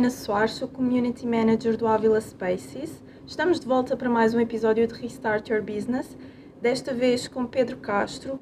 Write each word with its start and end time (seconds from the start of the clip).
Helena 0.00 0.10
Soares, 0.10 0.52
sou 0.52 0.66
Community 0.66 1.26
Manager 1.26 1.76
do 1.76 1.86
Avila 1.86 2.18
Spaces. 2.22 3.02
Estamos 3.26 3.60
de 3.60 3.66
volta 3.66 3.94
para 3.94 4.08
mais 4.08 4.32
um 4.32 4.40
episódio 4.40 4.86
de 4.86 4.94
Restart 4.94 5.50
Your 5.50 5.60
Business, 5.60 6.16
desta 6.58 6.94
vez 6.94 7.28
com 7.28 7.44
Pedro 7.44 7.76
Castro, 7.76 8.40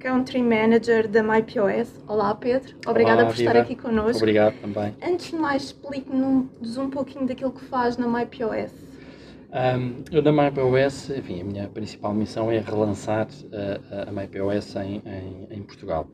Country 0.00 0.42
Manager 0.42 1.06
da 1.06 1.22
MyPOS. 1.22 2.02
Olá 2.08 2.34
Pedro, 2.34 2.74
obrigada 2.86 3.20
Olá, 3.20 3.30
por 3.30 3.38
estar 3.38 3.52
viva. 3.52 3.64
aqui 3.64 3.76
connosco. 3.76 4.16
Obrigado 4.16 4.54
também. 4.62 4.94
Antes 5.06 5.26
de 5.26 5.36
mais, 5.36 5.64
explique-nos 5.64 6.78
um 6.78 6.88
pouquinho 6.88 7.26
daquilo 7.26 7.52
que 7.52 7.66
faz 7.66 7.98
na 7.98 8.08
MyPOS. 8.08 8.72
Um, 9.50 10.04
eu 10.10 10.22
na 10.22 10.32
MyPOS, 10.32 11.10
enfim, 11.10 11.42
a 11.42 11.44
minha 11.44 11.68
principal 11.68 12.14
missão 12.14 12.50
é 12.50 12.60
relançar 12.60 13.26
uh, 13.26 14.08
a 14.08 14.10
MyPOS 14.10 14.76
em, 14.76 15.02
em, 15.04 15.48
em 15.50 15.62
Portugal. 15.62 16.08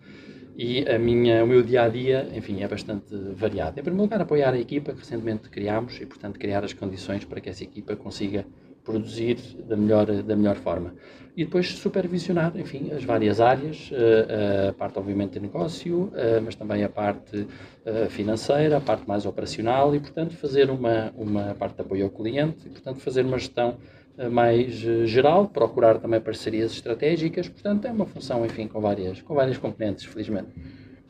E 0.56 0.88
a 0.88 0.98
minha, 0.98 1.42
o 1.42 1.46
meu 1.46 1.62
dia 1.62 1.82
a 1.82 1.88
dia, 1.88 2.28
enfim, 2.32 2.62
é 2.62 2.68
bastante 2.68 3.12
variado. 3.34 3.80
Em 3.80 3.82
primeiro 3.82 4.04
lugar, 4.04 4.20
apoiar 4.20 4.54
a 4.54 4.58
equipa 4.58 4.92
que 4.92 5.00
recentemente 5.00 5.50
criámos 5.50 6.00
e, 6.00 6.06
portanto, 6.06 6.38
criar 6.38 6.64
as 6.64 6.72
condições 6.72 7.24
para 7.24 7.40
que 7.40 7.50
essa 7.50 7.64
equipa 7.64 7.96
consiga 7.96 8.46
produzir 8.84 9.36
da 9.66 9.76
melhor, 9.76 10.06
da 10.06 10.36
melhor 10.36 10.56
forma. 10.56 10.94
E 11.36 11.44
depois 11.44 11.66
supervisionar, 11.66 12.52
enfim, 12.56 12.92
as 12.92 13.02
várias 13.02 13.40
áreas, 13.40 13.90
eh, 13.92 14.68
a 14.68 14.72
parte, 14.74 14.96
obviamente, 14.98 15.32
de 15.32 15.40
negócio, 15.40 16.12
eh, 16.14 16.38
mas 16.38 16.54
também 16.54 16.84
a 16.84 16.88
parte 16.88 17.48
eh, 17.84 18.06
financeira, 18.08 18.76
a 18.76 18.80
parte 18.80 19.08
mais 19.08 19.26
operacional 19.26 19.96
e, 19.96 20.00
portanto, 20.00 20.36
fazer 20.36 20.70
uma, 20.70 21.12
uma 21.16 21.54
parte 21.54 21.74
de 21.74 21.80
apoio 21.82 22.04
ao 22.04 22.10
cliente 22.10 22.66
e, 22.66 22.70
portanto, 22.70 23.00
fazer 23.00 23.24
uma 23.24 23.38
gestão 23.38 23.78
mais 24.30 24.72
geral, 24.72 25.48
procurar 25.48 25.98
também 25.98 26.20
parcerias 26.20 26.72
estratégicas, 26.72 27.48
portanto, 27.48 27.86
é 27.86 27.90
uma 27.90 28.06
função, 28.06 28.44
enfim, 28.44 28.68
com 28.68 28.80
várias, 28.80 29.20
com 29.20 29.34
várias 29.34 29.58
componentes, 29.58 30.04
felizmente. 30.04 30.48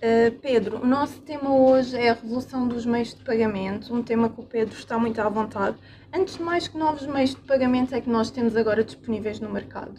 Uh, 0.05 0.31
Pedro, 0.43 0.83
o 0.83 0.87
nosso 0.87 1.23
tema 1.23 1.55
hoje 1.55 1.97
é 1.97 2.11
a 2.11 2.13
revolução 2.13 2.69
dos 2.69 2.85
meios 2.85 3.15
de 3.15 3.25
pagamento, 3.25 3.95
um 3.95 4.03
tema 4.03 4.29
que 4.29 4.39
o 4.39 4.43
Pedro 4.43 4.75
está 4.75 4.99
muito 4.99 5.19
à 5.19 5.29
vontade. 5.31 5.79
Antes 6.13 6.37
de 6.37 6.43
mais, 6.43 6.69
que 6.69 6.77
novos 6.77 7.07
meios 7.07 7.31
de 7.31 7.41
pagamento 7.41 7.95
é 7.95 8.01
que 8.03 8.11
nós 8.11 8.31
temos 8.31 8.55
agora 8.55 8.85
disponíveis 8.85 9.41
no 9.41 9.51
mercado? 9.51 9.95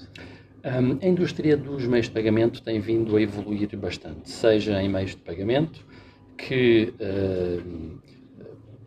Um, 0.63 0.99
a 1.01 1.07
indústria 1.07 1.57
dos 1.57 1.87
meios 1.87 2.05
de 2.05 2.11
pagamento 2.11 2.61
tem 2.61 2.79
vindo 2.79 3.17
a 3.17 3.21
evoluir 3.21 3.75
bastante, 3.77 4.29
seja 4.29 4.79
em 4.81 4.87
meios 4.89 5.11
de 5.11 5.17
pagamento, 5.17 5.83
que, 6.37 6.93
uh, 6.99 7.99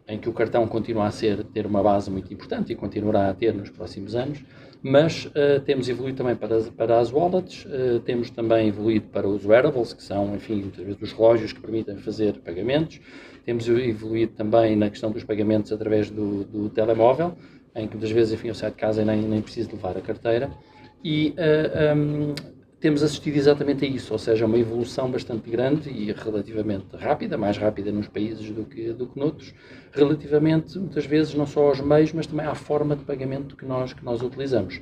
em 0.09 0.19
que 0.19 0.29
o 0.29 0.33
cartão 0.33 0.67
continua 0.67 1.07
a 1.07 1.11
ser, 1.11 1.45
ter 1.45 1.67
uma 1.67 1.83
base 1.83 2.11
muito 2.11 2.33
importante 2.33 2.73
e 2.73 2.75
continuará 2.75 3.29
a 3.29 3.35
ter 3.35 3.55
nos 3.55 3.69
próximos 3.69 4.15
anos, 4.15 4.43
mas 4.83 5.27
uh, 5.27 5.61
temos 5.65 5.89
evoluído 5.89 6.19
também 6.19 6.35
para, 6.35 6.63
para 6.63 6.99
as 6.99 7.13
wallets, 7.13 7.67
uh, 7.67 8.01
temos 8.01 8.31
também 8.31 8.69
evoluído 8.69 9.09
para 9.09 9.29
os 9.29 9.45
wearables, 9.45 9.93
que 9.93 10.03
são, 10.03 10.35
enfim, 10.35 10.63
muitas 10.63 10.85
vezes 10.85 11.03
os 11.03 11.13
relógios 11.13 11.53
que 11.53 11.61
permitem 11.61 11.99
fazer 11.99 12.39
pagamentos, 12.39 13.01
temos 13.45 13.69
evoluído 13.69 14.33
também 14.33 14.77
na 14.77 14.89
questão 14.89 15.11
dos 15.11 15.25
pagamentos 15.25 15.73
através 15.73 16.11
do, 16.11 16.45
do 16.45 16.71
telemóvel, 16.71 17.37
em 17.75 17.87
que 17.87 17.95
muitas 17.95 18.11
vezes, 18.11 18.33
enfim, 18.33 18.49
eu 18.49 18.55
saio 18.55 18.73
de 18.73 18.79
casa 18.79 19.03
e 19.03 19.05
nem, 19.05 19.21
nem 19.23 19.43
preciso 19.43 19.71
levar 19.73 19.97
a 19.97 20.01
carteira, 20.01 20.51
e 21.05 21.35
uh, 21.37 21.97
um, 21.97 22.35
temos 22.81 23.03
assistido 23.03 23.37
exatamente 23.37 23.85
a 23.85 23.89
isso, 23.89 24.13
ou 24.13 24.19
seja, 24.19 24.47
uma 24.47 24.57
evolução 24.57 25.11
bastante 25.11 25.51
grande 25.51 25.91
e 25.91 26.13
relativamente 26.13 26.97
rápida, 26.97 27.37
mais 27.37 27.57
rápida 27.57 27.91
nos 27.91 28.07
países 28.07 28.51
do 28.51 28.65
que, 28.65 28.93
do 28.93 29.07
que 29.09 29.19
noutros, 29.19 29.53
relativamente, 29.93 30.79
muitas 30.79 31.05
vezes, 31.05 31.35
não 31.35 31.47
só 31.47 31.69
aos 31.69 31.81
meios, 31.81 32.13
mas 32.13 32.27
também 32.27 32.47
à 32.47 32.55
forma 32.55 32.95
de 32.95 33.05
pagamento 33.05 33.57
que 33.57 33.65
nós, 33.65 33.93
que 33.93 34.05
nós 34.05 34.23
utilizamos. 34.23 34.81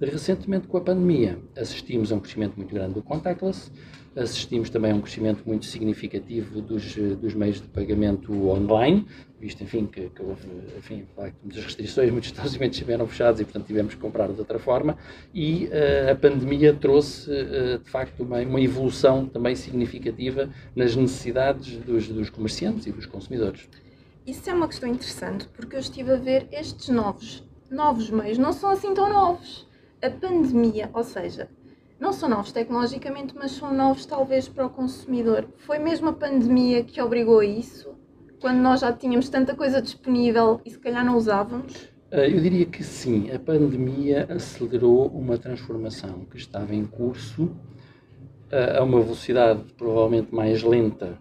Recentemente, 0.00 0.66
com 0.66 0.76
a 0.76 0.80
pandemia, 0.80 1.38
assistimos 1.56 2.10
a 2.10 2.16
um 2.16 2.20
crescimento 2.20 2.56
muito 2.56 2.74
grande 2.74 2.94
do 2.94 3.02
contactless, 3.02 3.70
assistimos 4.16 4.70
também 4.70 4.92
a 4.92 4.94
um 4.94 5.00
crescimento 5.00 5.42
muito 5.46 5.66
significativo 5.66 6.60
dos, 6.62 6.96
dos 6.96 7.34
meios 7.34 7.60
de 7.60 7.68
pagamento 7.68 8.32
online, 8.48 9.06
visto, 9.38 9.62
enfim, 9.62 9.86
que, 9.86 10.08
que 10.08 10.22
houve, 10.22 10.48
enfim, 10.78 11.06
muitas 11.42 11.62
restrições, 11.62 12.10
muitos 12.10 12.30
estabelecimentos 12.30 12.76
estiveram 12.76 13.06
fechados 13.06 13.40
e, 13.40 13.44
portanto, 13.44 13.66
tivemos 13.66 13.94
que 13.94 14.00
comprar 14.00 14.32
de 14.32 14.38
outra 14.38 14.58
forma, 14.58 14.96
e 15.34 15.66
uh, 15.66 16.12
a 16.12 16.14
pandemia 16.14 16.72
trouxe, 16.72 17.30
uh, 17.30 17.78
de 17.78 17.90
facto, 17.90 18.22
uma, 18.22 18.40
uma, 18.40 18.60
evolução 18.60 19.26
também 19.26 19.54
significativa 19.54 20.48
nas 20.74 20.96
necessidades 20.96 21.76
dos, 21.78 22.08
dos 22.08 22.30
comerciantes 22.30 22.86
e 22.86 22.92
dos 22.92 23.04
consumidores. 23.04 23.68
Isso 24.26 24.48
é 24.48 24.54
uma 24.54 24.66
questão 24.66 24.88
interessante, 24.88 25.46
porque 25.54 25.76
eu 25.76 25.80
estive 25.80 26.12
a 26.12 26.16
ver 26.16 26.48
estes 26.50 26.88
novos, 26.88 27.44
novos 27.70 28.10
meios, 28.10 28.38
não 28.38 28.52
são 28.52 28.70
assim 28.70 28.94
tão 28.94 29.08
novos. 29.08 29.66
A 30.02 30.10
pandemia, 30.10 30.90
ou 30.92 31.04
seja, 31.04 31.48
não 31.98 32.12
são 32.12 32.28
novos 32.28 32.52
tecnologicamente, 32.52 33.34
mas 33.34 33.52
são 33.52 33.74
novos 33.74 34.04
talvez 34.06 34.48
para 34.48 34.66
o 34.66 34.70
consumidor. 34.70 35.48
Foi 35.58 35.78
mesmo 35.78 36.08
a 36.08 36.12
pandemia 36.12 36.84
que 36.84 37.00
obrigou 37.00 37.40
a 37.40 37.44
isso? 37.44 37.94
Quando 38.40 38.58
nós 38.58 38.80
já 38.80 38.92
tínhamos 38.92 39.28
tanta 39.28 39.54
coisa 39.54 39.80
disponível 39.80 40.60
e 40.64 40.70
se 40.70 40.78
calhar 40.78 41.04
não 41.04 41.16
usávamos? 41.16 41.88
Eu 42.10 42.40
diria 42.40 42.66
que 42.66 42.84
sim. 42.84 43.30
A 43.32 43.38
pandemia 43.38 44.26
acelerou 44.30 45.06
uma 45.08 45.38
transformação 45.38 46.26
que 46.30 46.36
estava 46.36 46.74
em 46.74 46.84
curso 46.84 47.50
a 48.78 48.82
uma 48.82 49.00
velocidade 49.00 49.64
provavelmente 49.76 50.34
mais 50.34 50.62
lenta 50.62 51.18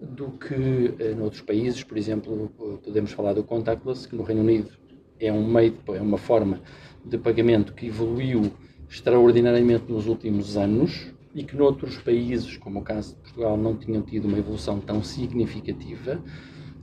do 0.00 0.32
que 0.32 1.14
noutros 1.16 1.40
países. 1.40 1.82
Por 1.84 1.96
exemplo, 1.96 2.50
podemos 2.84 3.12
falar 3.12 3.32
do 3.34 3.44
contactless, 3.44 4.06
que 4.06 4.16
no 4.16 4.22
Reino 4.22 4.42
Unido 4.42 4.70
é 5.18 5.32
um 5.32 5.46
meio, 5.46 5.74
é 5.88 6.00
uma 6.00 6.18
forma 6.18 6.60
de 7.04 7.16
pagamento 7.16 7.72
que 7.72 7.86
evoluiu 7.86 8.52
extraordinariamente 8.92 9.90
nos 9.90 10.06
últimos 10.06 10.54
anos 10.54 11.06
e 11.34 11.42
que 11.42 11.56
noutros 11.56 11.96
países, 11.96 12.58
como 12.58 12.80
o 12.80 12.82
caso 12.82 13.14
de 13.14 13.22
Portugal, 13.22 13.56
não 13.56 13.74
tinham 13.74 14.02
tido 14.02 14.28
uma 14.28 14.36
evolução 14.36 14.78
tão 14.80 15.02
significativa, 15.02 16.20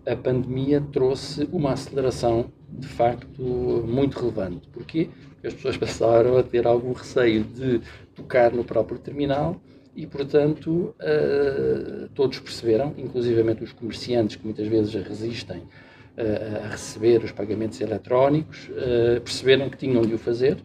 a 0.07 0.15
pandemia 0.15 0.81
trouxe 0.91 1.47
uma 1.51 1.73
aceleração 1.73 2.51
de 2.67 2.87
facto 2.87 3.43
muito 3.87 4.17
relevante. 4.17 4.67
Porquê? 4.69 5.09
Porque 5.35 5.47
as 5.47 5.53
pessoas 5.53 5.77
passaram 5.77 6.35
a 6.35 6.41
ter 6.41 6.65
algum 6.65 6.93
receio 6.93 7.43
de 7.43 7.79
tocar 8.15 8.51
no 8.51 8.63
próprio 8.63 8.97
terminal 8.97 9.61
e, 9.95 10.07
portanto, 10.07 10.95
uh, 10.99 12.09
todos 12.15 12.39
perceberam, 12.39 12.91
inclusivamente 12.97 13.63
os 13.63 13.71
comerciantes 13.71 14.35
que 14.35 14.43
muitas 14.43 14.67
vezes 14.67 14.95
resistem 14.95 15.59
uh, 15.59 16.65
a 16.65 16.69
receber 16.69 17.23
os 17.23 17.31
pagamentos 17.31 17.79
eletrónicos, 17.79 18.67
uh, 18.69 19.21
perceberam 19.21 19.69
que 19.69 19.77
tinham 19.77 20.01
de 20.01 20.15
o 20.15 20.17
fazer 20.17 20.57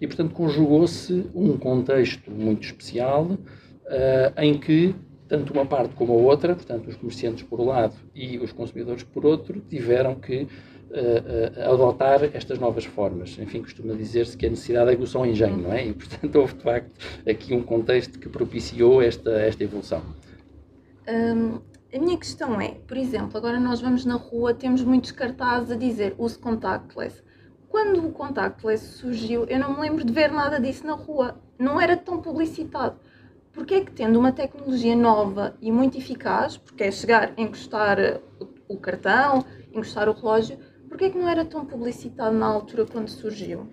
e, 0.00 0.06
portanto, 0.06 0.32
conjugou-se 0.32 1.26
um 1.34 1.56
contexto 1.58 2.30
muito 2.30 2.64
especial 2.64 3.24
uh, 3.24 3.38
em 4.38 4.58
que 4.58 4.94
tanto 5.30 5.52
uma 5.52 5.64
parte 5.64 5.94
como 5.94 6.12
a 6.12 6.16
outra, 6.16 6.56
portanto, 6.56 6.88
os 6.88 6.96
comerciantes 6.96 7.44
por 7.44 7.60
um 7.60 7.66
lado 7.66 7.94
e 8.12 8.36
os 8.38 8.50
consumidores 8.50 9.04
por 9.04 9.24
outro, 9.24 9.60
tiveram 9.60 10.16
que 10.16 10.42
uh, 10.42 11.72
adotar 11.72 12.24
estas 12.34 12.58
novas 12.58 12.84
formas. 12.84 13.38
Enfim, 13.38 13.62
costuma 13.62 13.94
dizer-se 13.94 14.36
que 14.36 14.46
a 14.46 14.50
necessidade 14.50 14.90
aguça 14.90 15.20
o 15.20 15.24
engenho, 15.24 15.58
não 15.58 15.72
é? 15.72 15.86
E, 15.86 15.92
portanto, 15.92 16.34
houve, 16.40 16.54
de 16.54 16.62
facto, 16.62 16.90
aqui 17.28 17.54
um 17.54 17.62
contexto 17.62 18.18
que 18.18 18.28
propiciou 18.28 19.00
esta, 19.00 19.30
esta 19.30 19.62
evolução. 19.62 20.02
Um, 21.08 21.60
a 21.94 21.98
minha 21.98 22.18
questão 22.18 22.60
é, 22.60 22.70
por 22.86 22.96
exemplo, 22.96 23.36
agora 23.36 23.60
nós 23.60 23.80
vamos 23.80 24.04
na 24.04 24.14
rua, 24.16 24.52
temos 24.52 24.82
muitos 24.82 25.12
cartazes 25.12 25.70
a 25.70 25.76
dizer 25.76 26.14
use 26.18 26.38
contactless 26.38 27.22
quando 27.70 28.04
o 28.04 28.10
contactless 28.10 28.98
surgiu, 28.98 29.44
eu 29.44 29.58
não 29.60 29.74
me 29.74 29.80
lembro 29.80 30.04
de 30.04 30.12
ver 30.12 30.32
nada 30.32 30.58
disso 30.58 30.84
na 30.84 30.94
rua. 30.94 31.40
Não 31.56 31.80
era 31.80 31.96
tão 31.96 32.20
publicitado. 32.20 32.98
Porque 33.52 33.74
é 33.74 33.84
que 33.84 33.92
tendo 33.92 34.18
uma 34.18 34.32
tecnologia 34.32 34.96
nova 34.96 35.54
e 35.62 35.70
muito 35.70 35.96
eficaz, 35.96 36.56
porque 36.56 36.82
é 36.82 36.90
chegar, 36.90 37.32
encostar 37.38 38.20
o 38.68 38.76
cartão, 38.76 39.44
encostar 39.72 40.08
o 40.08 40.12
relógio, 40.12 40.58
porque 40.88 41.04
é 41.04 41.10
que 41.10 41.18
não 41.18 41.28
era 41.28 41.44
tão 41.44 41.64
publicitado 41.64 42.36
na 42.36 42.46
altura 42.46 42.86
quando 42.86 43.08
surgiu? 43.08 43.68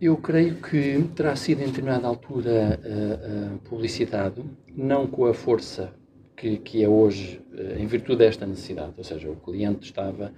Eu 0.00 0.16
creio 0.16 0.56
que 0.56 1.02
terá 1.14 1.36
sido 1.36 1.60
em 1.60 1.66
determinada 1.66 2.06
altura 2.06 2.80
uh, 2.82 3.54
uh, 3.54 3.58
publicitado, 3.58 4.44
não 4.74 5.06
com 5.06 5.26
a 5.26 5.34
força 5.34 5.92
que, 6.34 6.56
que 6.56 6.82
é 6.82 6.88
hoje, 6.88 7.42
uh, 7.52 7.78
em 7.78 7.86
virtude 7.86 8.18
desta 8.18 8.46
necessidade. 8.46 8.94
Ou 8.96 9.04
seja, 9.04 9.30
o 9.30 9.36
cliente 9.36 9.84
estava 9.84 10.32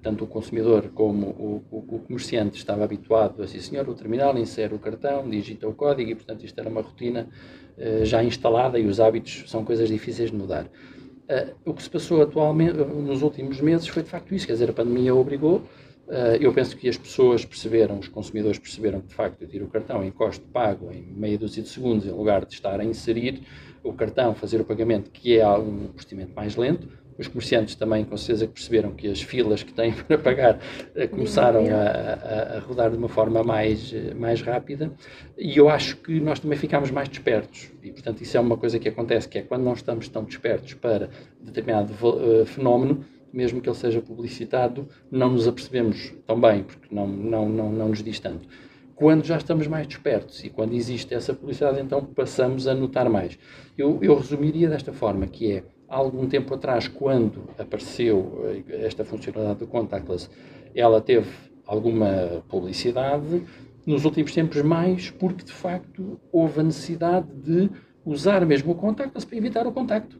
tanto 0.00 0.24
o 0.24 0.26
consumidor 0.26 0.90
como 0.94 1.26
o, 1.26 1.64
o, 1.70 1.96
o, 1.96 1.98
comerciante 2.00 2.56
estava 2.56 2.84
habituado 2.84 3.42
a, 3.42 3.46
sim 3.46 3.60
senhor, 3.60 3.88
o 3.88 3.94
terminal 3.94 4.36
insere 4.38 4.74
o 4.74 4.78
cartão, 4.78 5.28
digita 5.28 5.68
o 5.68 5.74
código 5.74 6.10
e, 6.10 6.14
portanto, 6.14 6.44
isto 6.44 6.58
era 6.58 6.68
uma 6.68 6.80
rotina 6.80 7.28
uh, 7.76 8.04
já 8.04 8.22
instalada 8.24 8.78
e 8.78 8.86
os 8.86 9.00
hábitos 9.00 9.44
são 9.48 9.64
coisas 9.64 9.88
difíceis 9.88 10.30
de 10.30 10.36
mudar. 10.36 10.64
Uh, 10.64 11.54
o 11.64 11.74
que 11.74 11.82
se 11.82 11.90
passou 11.90 12.22
atualmente, 12.22 12.76
nos 12.78 13.22
últimos 13.22 13.60
meses, 13.60 13.86
foi 13.86 14.02
de 14.02 14.08
facto 14.08 14.34
isso, 14.34 14.46
quer 14.46 14.54
dizer, 14.54 14.70
a 14.70 14.72
pandemia 14.72 15.14
obrigou. 15.14 15.62
Uh, 16.08 16.36
eu 16.40 16.52
penso 16.52 16.76
que 16.76 16.88
as 16.88 16.96
pessoas 16.96 17.44
perceberam, 17.44 17.98
os 17.98 18.08
consumidores 18.08 18.58
perceberam 18.58 19.00
que, 19.00 19.08
de 19.08 19.14
facto, 19.14 19.42
eu 19.42 19.48
tiro 19.48 19.66
o 19.66 19.68
cartão, 19.68 20.02
encosto, 20.04 20.44
pago 20.46 20.90
em 20.90 21.02
meia 21.02 21.38
dúzia 21.38 21.62
de 21.62 21.68
segundos, 21.68 22.06
em 22.06 22.10
lugar 22.10 22.44
de 22.46 22.54
estar 22.54 22.80
a 22.80 22.84
inserir 22.84 23.42
o 23.84 23.92
cartão, 23.92 24.34
fazer 24.34 24.60
o 24.60 24.64
pagamento, 24.64 25.10
que 25.10 25.38
é 25.38 25.48
um 25.48 25.88
procedimento 25.88 26.34
mais 26.34 26.56
lento 26.56 27.01
os 27.18 27.28
comerciantes 27.28 27.74
também, 27.74 28.04
com 28.04 28.16
certeza, 28.16 28.46
que 28.46 28.52
perceberam 28.52 28.92
que 28.92 29.08
as 29.08 29.22
filas 29.22 29.62
que 29.62 29.72
têm 29.72 29.92
para 30.06 30.18
pagar 30.18 30.60
eh, 30.94 31.06
começaram 31.06 31.64
a, 31.66 32.54
a, 32.54 32.56
a, 32.56 32.60
rodar 32.60 32.90
de 32.90 32.96
uma 32.96 33.08
forma 33.08 33.42
mais, 33.42 33.92
eh, 33.92 34.14
mais 34.14 34.40
rápida 34.42 34.92
e 35.36 35.56
eu 35.56 35.68
acho 35.68 35.96
que 35.96 36.20
nós 36.20 36.40
também 36.40 36.58
ficámos 36.58 36.90
mais 36.90 37.08
despertos 37.08 37.70
e, 37.82 37.90
portanto, 37.90 38.22
isso 38.22 38.36
é 38.36 38.40
uma 38.40 38.56
coisa 38.56 38.78
que 38.78 38.88
acontece, 38.88 39.28
que 39.28 39.38
é 39.38 39.42
quando 39.42 39.62
não 39.62 39.72
estamos 39.72 40.08
tão 40.08 40.24
despertos 40.24 40.74
para 40.74 41.10
determinado 41.40 41.92
uh, 41.92 42.46
fenómeno, 42.46 43.04
mesmo 43.32 43.60
que 43.60 43.68
ele 43.68 43.76
seja 43.76 44.00
publicitado, 44.00 44.86
não 45.10 45.30
nos 45.30 45.48
apercebemos 45.48 46.12
tão 46.26 46.40
bem, 46.40 46.62
porque 46.62 46.94
não, 46.94 47.08
não, 47.08 47.48
não, 47.48 47.72
não 47.72 47.88
nos 47.88 48.02
diz 48.02 48.20
tanto. 48.20 48.46
Quando 48.94 49.24
já 49.24 49.36
estamos 49.36 49.66
mais 49.66 49.86
despertos 49.86 50.44
e 50.44 50.50
quando 50.50 50.74
existe 50.74 51.14
essa 51.14 51.34
publicidade, 51.34 51.80
então 51.80 52.04
passamos 52.04 52.68
a 52.68 52.74
notar 52.74 53.08
mais. 53.08 53.38
Eu, 53.76 53.98
eu 54.02 54.14
resumiria 54.14 54.68
desta 54.68 54.92
forma, 54.92 55.26
que 55.26 55.52
é, 55.52 55.64
há 55.92 55.96
algum 55.96 56.26
tempo 56.26 56.54
atrás, 56.54 56.88
quando 56.88 57.50
apareceu 57.58 58.64
eh, 58.68 58.86
esta 58.86 59.04
funcionalidade 59.04 59.58
do 59.58 59.66
contactless, 59.66 60.30
ela 60.74 61.02
teve 61.02 61.30
alguma 61.66 62.42
publicidade, 62.48 63.44
nos 63.84 64.06
últimos 64.06 64.32
tempos 64.32 64.62
mais, 64.62 65.10
porque 65.10 65.44
de 65.44 65.52
facto 65.52 66.18
houve 66.32 66.60
a 66.60 66.62
necessidade 66.62 67.26
de 67.34 67.70
usar 68.06 68.44
mesmo 68.46 68.72
o 68.72 68.74
contactless 68.74 69.26
para 69.26 69.36
evitar 69.36 69.66
o 69.66 69.72
contacto. 69.72 70.18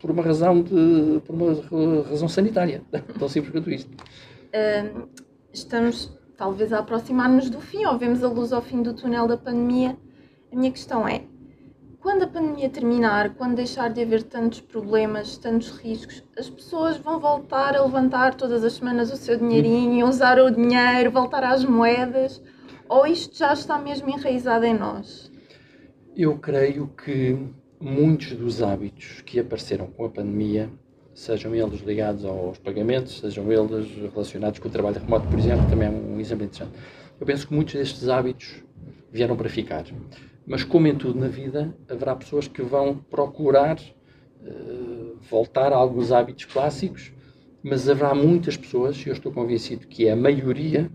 Por 0.00 0.10
uma 0.10 0.22
razão 0.22 0.62
de 0.62 1.20
por 1.26 1.34
uma 1.34 2.02
razão 2.08 2.28
sanitária. 2.28 2.82
Tão 3.18 3.28
simples 3.28 3.52
quanto 3.52 3.70
isto. 3.70 3.90
Estamos 5.52 6.16
talvez 6.36 6.72
a 6.72 6.78
aproximar-nos 6.78 7.50
do 7.50 7.60
fim 7.60 7.84
ou 7.84 7.98
vemos 7.98 8.22
a 8.22 8.28
luz 8.28 8.52
ao 8.52 8.62
fim 8.62 8.80
do 8.80 8.94
túnel 8.94 9.26
da 9.26 9.36
pandemia? 9.36 9.98
A 10.52 10.56
minha 10.56 10.70
questão 10.70 11.06
é 11.06 11.24
quando 12.00 12.22
a 12.22 12.26
pandemia 12.28 12.70
terminar, 12.70 13.34
quando 13.34 13.56
deixar 13.56 13.92
de 13.92 14.02
haver 14.02 14.22
tantos 14.22 14.60
problemas, 14.60 15.36
tantos 15.36 15.70
riscos, 15.70 16.22
as 16.36 16.48
pessoas 16.48 16.96
vão 16.96 17.18
voltar 17.18 17.76
a 17.76 17.82
levantar 17.82 18.34
todas 18.34 18.64
as 18.64 18.74
semanas 18.74 19.12
o 19.12 19.16
seu 19.16 19.36
dinheirinho, 19.36 20.06
usar 20.06 20.38
o 20.38 20.50
dinheiro, 20.50 21.10
voltar 21.10 21.42
às 21.42 21.64
moedas, 21.64 22.40
ou 22.88 23.06
isto 23.06 23.36
já 23.36 23.52
está 23.52 23.78
mesmo 23.78 24.08
enraizado 24.08 24.64
em 24.64 24.74
nós? 24.74 25.30
Eu 26.16 26.38
creio 26.38 26.88
que 26.88 27.36
muitos 27.80 28.32
dos 28.32 28.62
hábitos 28.62 29.22
que 29.22 29.38
apareceram 29.38 29.86
com 29.88 30.04
a 30.04 30.08
pandemia, 30.08 30.70
sejam 31.14 31.54
eles 31.54 31.80
ligados 31.80 32.24
aos 32.24 32.58
pagamentos, 32.58 33.18
sejam 33.18 33.50
eles 33.50 33.88
relacionados 34.12 34.60
com 34.60 34.68
o 34.68 34.70
trabalho 34.70 35.00
remoto, 35.00 35.26
por 35.26 35.38
exemplo, 35.38 35.68
também 35.68 35.88
é 35.88 35.90
um 35.90 36.20
exemplo 36.20 36.44
interessante. 36.44 36.78
Eu 37.20 37.26
penso 37.26 37.46
que 37.48 37.54
muitos 37.54 37.74
destes 37.74 38.08
hábitos 38.08 38.62
vieram 39.12 39.36
para 39.36 39.48
ficar. 39.48 39.84
Mas, 40.48 40.64
como 40.64 40.86
em 40.86 40.96
tudo 40.96 41.20
na 41.20 41.28
vida, 41.28 41.76
haverá 41.86 42.16
pessoas 42.16 42.48
que 42.48 42.62
vão 42.62 42.96
procurar 42.96 43.78
uh, 44.40 45.18
voltar 45.20 45.74
a 45.74 45.76
alguns 45.76 46.10
hábitos 46.10 46.46
clássicos, 46.46 47.12
mas 47.62 47.86
haverá 47.86 48.14
muitas 48.14 48.56
pessoas, 48.56 48.96
e 49.04 49.10
eu 49.10 49.12
estou 49.12 49.30
convencido 49.30 49.86
que 49.86 50.08
é 50.08 50.12
a 50.12 50.16
maioria, 50.16 50.90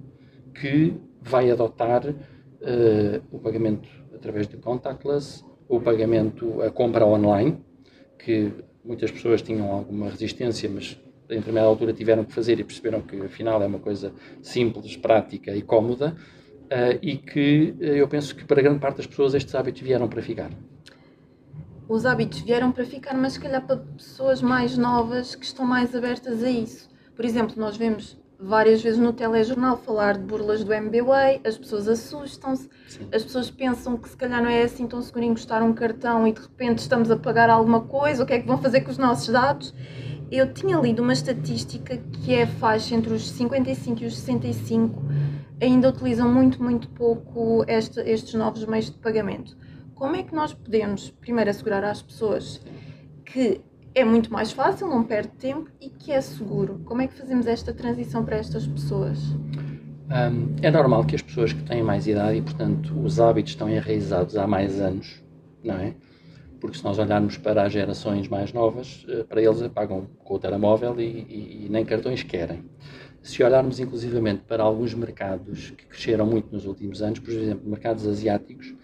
que 0.59 0.95
vai 1.21 1.51
adotar 1.51 2.03
uh, 2.03 3.23
o 3.31 3.37
pagamento 3.37 3.87
através 4.15 4.47
de 4.47 4.57
contactless, 4.57 5.43
o 5.69 5.79
pagamento, 5.79 6.59
a 6.63 6.71
compra 6.71 7.05
online, 7.05 7.63
que 8.17 8.51
muitas 8.83 9.11
pessoas 9.11 9.43
tinham 9.43 9.71
alguma 9.71 10.09
resistência, 10.09 10.67
mas 10.67 10.99
em 11.29 11.35
determinada 11.35 11.67
altura 11.67 11.93
tiveram 11.93 12.25
que 12.25 12.33
fazer 12.33 12.59
e 12.59 12.63
perceberam 12.63 13.01
que 13.01 13.21
afinal 13.21 13.61
é 13.61 13.67
uma 13.67 13.79
coisa 13.79 14.13
simples, 14.41 14.97
prática 14.97 15.55
e 15.55 15.61
cómoda, 15.61 16.15
uh, 16.71 16.99
e 17.01 17.17
que 17.17 17.75
uh, 17.79 17.83
eu 17.83 18.07
penso 18.07 18.35
que 18.35 18.45
para 18.45 18.61
grande 18.61 18.79
parte 18.79 18.97
das 18.97 19.07
pessoas 19.07 19.33
estes 19.33 19.53
hábitos 19.55 19.81
vieram 19.81 20.07
para 20.07 20.21
ficar. 20.21 20.51
Os 21.87 22.05
hábitos 22.05 22.39
vieram 22.39 22.71
para 22.71 22.85
ficar, 22.85 23.13
mas 23.15 23.33
se 23.33 23.39
calhar 23.39 23.65
para 23.65 23.77
pessoas 23.77 24.41
mais 24.41 24.77
novas 24.77 25.35
que 25.35 25.45
estão 25.45 25.65
mais 25.65 25.93
abertas 25.95 26.43
a 26.43 26.49
isso. 26.49 26.89
Por 27.15 27.25
exemplo, 27.25 27.55
nós 27.57 27.75
vemos 27.75 28.17
várias 28.39 28.81
vezes 28.81 28.99
no 28.99 29.13
telejornal 29.13 29.77
falar 29.77 30.17
de 30.17 30.23
burlas 30.23 30.63
do 30.63 30.73
MBWay, 30.73 31.41
as 31.45 31.57
pessoas 31.57 31.87
assustam-se, 31.87 32.69
as 33.11 33.23
pessoas 33.23 33.49
pensam 33.49 33.97
que 33.97 34.09
se 34.09 34.17
calhar 34.17 34.41
não 34.41 34.49
é 34.49 34.63
assim 34.63 34.85
tão 34.85 35.01
seguro 35.01 35.25
encostar 35.25 35.63
um 35.63 35.73
cartão 35.73 36.27
e 36.27 36.33
de 36.33 36.41
repente 36.41 36.79
estamos 36.79 37.09
a 37.09 37.15
pagar 37.15 37.49
alguma 37.49 37.81
coisa, 37.81 38.23
o 38.23 38.25
que 38.25 38.33
é 38.33 38.39
que 38.39 38.47
vão 38.47 38.57
fazer 38.57 38.81
com 38.81 38.91
os 38.91 38.97
nossos 38.97 39.29
dados? 39.29 39.73
Eu 40.31 40.51
tinha 40.51 40.77
lido 40.77 41.01
uma 41.01 41.13
estatística 41.13 41.97
que 41.97 42.33
é 42.33 42.43
a 42.43 42.47
faixa 42.47 42.95
entre 42.95 43.13
os 43.13 43.29
55 43.29 44.03
e 44.03 44.05
os 44.07 44.17
65 44.17 45.01
ainda 45.61 45.89
utilizam 45.89 46.31
muito, 46.31 46.61
muito 46.61 46.89
pouco 46.89 47.63
este, 47.67 47.99
estes 48.01 48.33
novos 48.33 48.65
meios 48.65 48.87
de 48.87 48.97
pagamento. 48.97 49.57
Como 49.95 50.15
é 50.15 50.23
que 50.23 50.33
nós 50.33 50.53
podemos, 50.53 51.09
primeiro, 51.09 51.49
assegurar 51.49 51.83
às 51.83 52.01
pessoas 52.01 52.61
que 53.25 53.61
é 53.95 54.03
muito 54.03 54.31
mais 54.31 54.51
fácil, 54.51 54.87
não 54.87 55.03
perde 55.03 55.29
tempo 55.37 55.69
e 55.79 55.89
que 55.89 56.11
é 56.11 56.19
seguro. 56.19 56.81
Como 56.85 57.01
é 57.01 57.07
que 57.07 57.13
fazemos 57.13 57.45
esta 57.45 57.73
transição 57.73 58.25
para 58.25 58.37
estas 58.37 58.65
pessoas? 58.67 59.19
Um, 60.13 60.55
é 60.61 60.69
normal 60.69 61.05
que 61.05 61.15
as 61.15 61.21
pessoas 61.21 61.53
que 61.53 61.63
têm 61.63 61.81
mais 61.81 62.07
idade 62.07 62.37
e, 62.37 62.41
portanto, 62.41 62.93
os 63.03 63.19
hábitos 63.19 63.53
estão 63.53 63.69
enraizados 63.69 64.35
há 64.35 64.45
mais 64.45 64.79
anos, 64.79 65.23
não 65.63 65.75
é? 65.75 65.95
Porque 66.59 66.77
se 66.77 66.83
nós 66.83 66.97
olharmos 66.97 67.37
para 67.37 67.63
as 67.63 67.73
gerações 67.73 68.27
mais 68.27 68.53
novas, 68.53 69.05
eh, 69.09 69.23
para 69.23 69.41
eles 69.41 69.65
pagam 69.69 70.07
com 70.23 70.35
o 70.35 70.39
telemóvel 70.39 70.99
e, 70.99 71.03
e, 71.03 71.65
e 71.65 71.69
nem 71.69 71.83
cartões 71.83 72.23
querem. 72.23 72.63
Se 73.23 73.41
olharmos 73.41 73.79
inclusivamente 73.79 74.43
para 74.47 74.61
alguns 74.61 74.93
mercados 74.93 75.71
que 75.71 75.85
cresceram 75.85 76.25
muito 76.25 76.51
nos 76.51 76.65
últimos 76.65 77.01
anos, 77.01 77.19
por 77.19 77.31
exemplo, 77.31 77.67
mercados 77.67 78.05
asiáticos, 78.05 78.75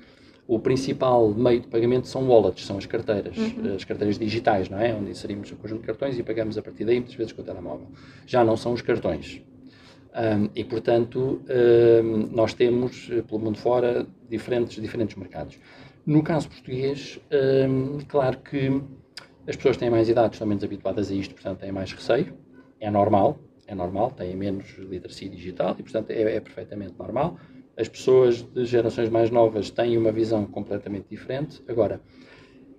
o 0.48 0.58
principal 0.58 1.30
meio 1.32 1.60
de 1.60 1.68
pagamento 1.68 2.08
são 2.08 2.28
wallets, 2.28 2.66
são 2.66 2.78
as 2.78 2.86
carteiras, 2.86 3.38
uhum. 3.38 3.76
as 3.76 3.84
carteiras 3.84 4.18
digitais, 4.18 4.68
não 4.68 4.80
é? 4.80 4.96
Onde 4.96 5.12
inserimos 5.12 5.52
um 5.52 5.58
conjunto 5.58 5.82
de 5.82 5.88
cartões 5.88 6.18
e 6.18 6.24
pagamos 6.24 6.58
a 6.58 6.62
partir 6.62 6.86
daí, 6.86 6.96
muitas 6.96 7.14
vezes 7.14 7.34
com 7.34 7.44
o 7.44 7.46
telemóvel. 7.46 7.88
Já 8.26 8.44
não 8.44 8.58
são 8.58 8.74
os 8.74 8.82
cartões. 8.82 9.44
Um, 10.10 10.50
e, 10.56 10.64
portanto, 10.64 11.42
um, 12.04 12.30
nós 12.32 12.54
temos, 12.56 13.10
eh, 13.12 13.22
pelo 13.22 13.40
mundo 13.40 13.60
fora, 13.60 14.08
diferentes, 14.28 14.82
diferentes 14.82 15.16
mercados. 15.16 15.60
No 16.04 16.24
caso 16.24 16.50
português, 16.50 17.20
um, 17.70 18.00
claro 18.08 18.40
que 18.40 18.82
as 19.48 19.56
pessoas 19.56 19.78
têm 19.78 19.90
mais 19.92 20.10
idade, 20.10 20.34
estão 20.34 20.48
menos 20.48 20.64
habituadas 20.64 21.12
a 21.12 21.14
isto, 21.14 21.36
portanto, 21.36 21.60
têm 21.60 21.72
mais 21.72 21.94
receio. 21.94 22.34
É 22.80 22.90
normal, 22.90 23.38
é 23.70 23.76
normal, 23.76 24.12
têm 24.12 24.36
menos 24.36 24.78
literacia 24.78 25.30
digital 25.30 25.76
e, 25.78 25.84
portanto, 25.84 26.12
é, 26.12 26.36
é 26.36 26.40
perfeitamente 26.40 26.94
normal 26.98 27.38
as 27.80 27.88
pessoas 27.88 28.42
de 28.42 28.66
gerações 28.66 29.10
mais 29.10 29.32
novas 29.32 29.70
têm 29.70 29.98
uma 29.98 30.12
visão 30.12 30.46
completamente 30.46 31.06
diferente. 31.10 31.64
Agora, 31.66 32.02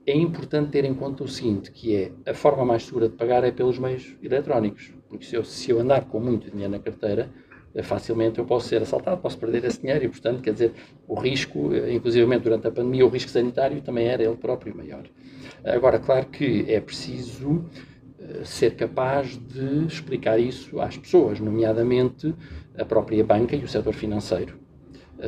é 0.07 0.15
importante 0.15 0.73
ter 0.73 0.85
em 0.85 0.93
conta 0.93 1.25
o 1.25 1.29
seguinte, 1.29 1.71
que 1.71 1.97
é 1.97 2.13
a 2.27 2.35
forma 2.35 2.67
mais 2.67 2.85
segura 2.85 3.09
de 3.09 3.17
pagar 3.17 3.43
é 3.43 3.51
pelos 3.51 3.79
meios 3.79 4.15
eletrónicos. 4.23 4.93
Porque 5.09 5.25
se 5.25 5.35
eu, 5.35 5.43
se 5.43 5.71
eu 5.71 5.81
andar 5.81 6.05
com 6.05 6.21
muito 6.21 6.51
dinheiro 6.51 6.73
na 6.73 6.79
carteira, 6.79 7.31
eh, 7.75 7.83
facilmente 7.83 8.39
eu 8.39 8.45
posso 8.45 8.69
ser 8.69 8.83
assaltado, 8.83 9.23
posso 9.23 9.39
perder 9.39 9.65
esse 9.65 9.81
dinheiro 9.81 10.05
e, 10.05 10.09
portanto, 10.09 10.43
quer 10.43 10.53
dizer, 10.53 10.73
o 11.09 11.15
risco, 11.19 11.73
eh, 11.73 11.95
inclusive 11.95 12.39
durante 12.39 12.67
a 12.67 12.71
pandemia, 12.71 13.07
o 13.07 13.09
risco 13.09 13.31
sanitário 13.31 13.81
também 13.81 14.07
era 14.07 14.23
ele 14.23 14.37
próprio 14.37 14.77
maior. 14.77 15.05
Agora, 15.65 15.99
claro 15.99 16.27
que 16.27 16.71
é 16.71 16.79
preciso 16.79 17.65
ser 18.45 18.77
capaz 18.77 19.37
de 19.37 19.87
explicar 19.87 20.39
isso 20.39 20.81
às 20.81 20.97
pessoas, 20.97 21.41
nomeadamente 21.41 22.35
a 22.79 22.85
própria 22.85 23.25
banca 23.25 23.57
e 23.57 23.65
o 23.65 23.69
setor 23.69 23.95
financeiro 23.95 24.59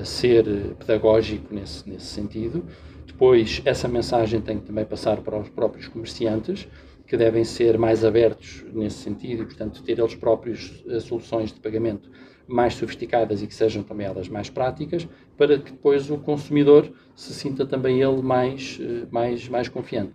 ser 0.04 0.44
pedagógico 0.78 1.54
nesse, 1.54 1.88
nesse 1.88 2.06
sentido. 2.06 2.64
Depois, 3.06 3.60
essa 3.64 3.86
mensagem 3.86 4.40
tem 4.40 4.58
que 4.58 4.66
também 4.66 4.84
passar 4.84 5.20
para 5.20 5.38
os 5.38 5.48
próprios 5.48 5.86
comerciantes, 5.88 6.66
que 7.06 7.16
devem 7.16 7.44
ser 7.44 7.76
mais 7.78 8.04
abertos 8.04 8.64
nesse 8.72 8.96
sentido 8.96 9.42
e, 9.42 9.46
portanto, 9.46 9.82
ter 9.82 9.98
eles 9.98 10.14
próprios 10.14 10.82
eh, 10.88 10.98
soluções 10.98 11.52
de 11.52 11.60
pagamento 11.60 12.10
mais 12.48 12.74
sofisticadas 12.74 13.42
e 13.42 13.46
que 13.46 13.54
sejam 13.54 13.82
também 13.82 14.06
elas 14.06 14.28
mais 14.28 14.48
práticas, 14.48 15.06
para 15.36 15.58
que 15.58 15.72
depois 15.72 16.10
o 16.10 16.16
consumidor 16.16 16.90
se 17.14 17.34
sinta 17.34 17.66
também 17.66 18.00
ele 18.00 18.22
mais, 18.22 18.78
eh, 18.80 19.06
mais, 19.10 19.46
mais 19.48 19.68
confiante. 19.68 20.12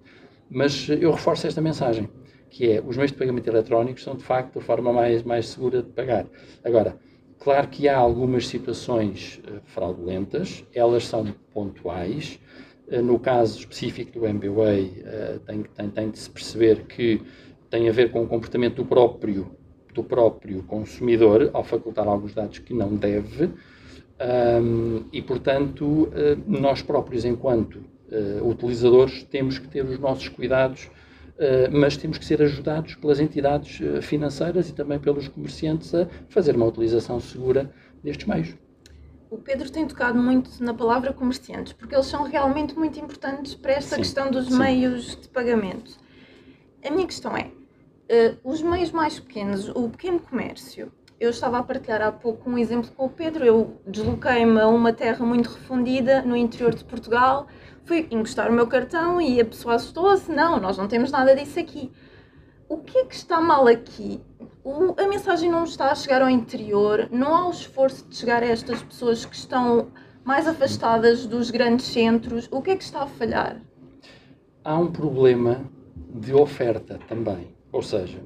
Mas 0.50 0.90
eu 0.90 1.12
reforço 1.12 1.46
esta 1.46 1.62
mensagem, 1.62 2.10
que 2.50 2.72
é 2.72 2.82
os 2.86 2.96
meios 2.96 3.12
de 3.12 3.18
pagamento 3.18 3.48
eletrónicos 3.48 4.04
são 4.04 4.16
de 4.16 4.24
facto 4.24 4.60
a 4.60 4.62
forma 4.62 4.92
mais, 4.94 5.24
mais 5.24 5.48
segura 5.50 5.82
de 5.82 5.90
pagar. 5.90 6.26
Agora, 6.64 6.98
Claro 7.40 7.68
que 7.68 7.88
há 7.88 7.98
algumas 7.98 8.48
situações 8.48 9.40
uh, 9.46 9.62
fraudulentas, 9.66 10.66
elas 10.74 11.06
são 11.06 11.26
pontuais. 11.54 12.40
Uh, 12.92 13.02
no 13.02 13.20
caso 13.20 13.60
específico 13.60 14.20
do 14.20 14.26
MBWay, 14.26 14.86
uh, 14.86 15.40
tem, 15.40 15.64
tem, 15.64 15.90
tem 15.90 16.10
de 16.10 16.20
se 16.20 16.30
perceber 16.30 16.86
que 16.86 17.22
tem 17.70 17.88
a 17.88 17.92
ver 17.92 18.12
com 18.12 18.24
o 18.24 18.28
comportamento 18.28 18.76
do 18.76 18.86
próprio, 18.86 19.52
do 19.94 20.04
próprio 20.04 20.64
consumidor 20.64 21.50
ao 21.54 21.64
facultar 21.64 22.08
alguns 22.08 22.34
dados 22.34 22.60
que 22.60 22.74
não 22.74 22.96
deve. 22.96 23.52
Um, 24.20 25.04
e, 25.14 25.22
portanto, 25.22 26.10
nós 26.48 26.82
próprios, 26.82 27.24
enquanto 27.24 27.84
utilizadores, 28.42 29.24
temos 29.24 29.60
que 29.60 29.68
ter 29.68 29.86
os 29.86 30.00
nossos 30.00 30.28
cuidados 30.28 30.90
eh, 30.90 31.07
mas 31.72 31.96
temos 31.98 32.18
que 32.18 32.26
ser 32.26 32.42
ajudados 32.42 32.96
pelas 32.96 33.20
entidades 33.20 33.80
eh, 33.82 34.02
financeiras 34.02 34.70
e 34.70 34.74
também 34.74 35.00
pelos 35.00 35.28
comerciantes 35.28 35.94
a 35.94 36.08
fazer 36.30 36.56
uma 36.56 36.66
utilização 36.66 37.20
segura 37.20 37.72
destes 38.04 38.26
meios. 38.26 38.56
O 39.30 39.38
Pedro 39.38 39.70
tem 39.70 39.86
tocado 39.86 40.18
muito 40.18 40.64
na 40.64 40.74
palavra 40.74 41.12
comerciantes, 41.14 41.74
porque 41.74 41.94
eles 41.94 42.06
são 42.06 42.24
realmente 42.24 42.76
muito 42.76 43.00
importantes 43.00 43.54
para 43.54 43.74
esta 43.74 43.96
sim, 43.96 44.02
questão 44.02 44.32
dos 44.32 44.48
sim. 44.48 44.58
meios 44.58 45.16
de 45.16 45.28
pagamento. 45.28 45.98
A 46.84 46.90
minha 46.90 47.06
questão 47.06 47.36
é: 47.36 47.44
uh, 47.44 48.38
os 48.44 48.62
meios 48.62 48.92
mais 48.92 49.20
pequenos, 49.20 49.68
o 49.70 49.90
pequeno 49.90 50.20
comércio, 50.20 50.92
eu 51.20 51.30
estava 51.32 51.58
a 51.58 51.64
partilhar 51.64 52.02
há 52.02 52.12
pouco 52.12 52.50
um 52.50 52.58
exemplo 52.58 52.92
com 52.96 53.06
o 53.06 53.10
Pedro. 53.10 53.44
Eu 53.44 53.82
desloquei-me 53.86 54.60
a 54.60 54.68
uma 54.68 54.94
terra 54.94 55.26
muito 55.26 55.50
refundida 55.50 56.22
no 56.22 56.38
interior 56.38 56.74
de 56.74 56.86
Portugal 56.86 57.48
fui 57.88 58.06
encostar 58.12 58.52
o 58.52 58.54
meu 58.54 58.68
cartão 58.68 59.20
e 59.20 59.40
a 59.40 59.46
pessoa 59.46 59.76
assustou-se. 59.76 60.30
Não, 60.32 60.60
nós 60.60 60.78
não 60.78 60.88
temos 60.88 61.10
nada 61.10 61.34
disso 61.36 61.60
aqui. 61.60 61.90
o 62.70 62.78
que 62.80 63.00
é 63.00 63.06
que 63.06 63.16
está 63.16 63.40
mal 63.40 63.66
aqui? 63.66 64.20
O, 64.64 64.94
a 65.02 65.08
mensagem 65.08 65.50
não 65.50 65.64
está 65.64 65.90
a 65.90 65.96
chegar 65.96 66.22
ao 66.22 66.30
interior, 66.30 67.08
não 67.10 67.34
há 67.34 67.48
o 67.48 67.52
esforço 67.52 68.06
de 68.10 68.18
chegar 68.18 68.44
a 68.44 68.46
estas 68.46 68.84
pessoas 68.84 69.26
que 69.26 69.36
estão 69.36 69.88
mais 70.26 70.46
afastadas 70.46 71.26
dos 71.26 71.50
grandes 71.50 71.86
centros. 71.86 72.50
O 72.52 72.62
que 72.62 72.72
é 72.72 72.76
que 72.76 72.84
está 72.84 73.04
a 73.04 73.08
falhar? 73.08 73.62
Há 74.62 74.78
um 74.78 74.92
problema 74.92 75.64
de 75.96 76.34
oferta 76.34 77.00
também. 77.08 77.56
Ou 77.72 77.82
seja, 77.82 78.20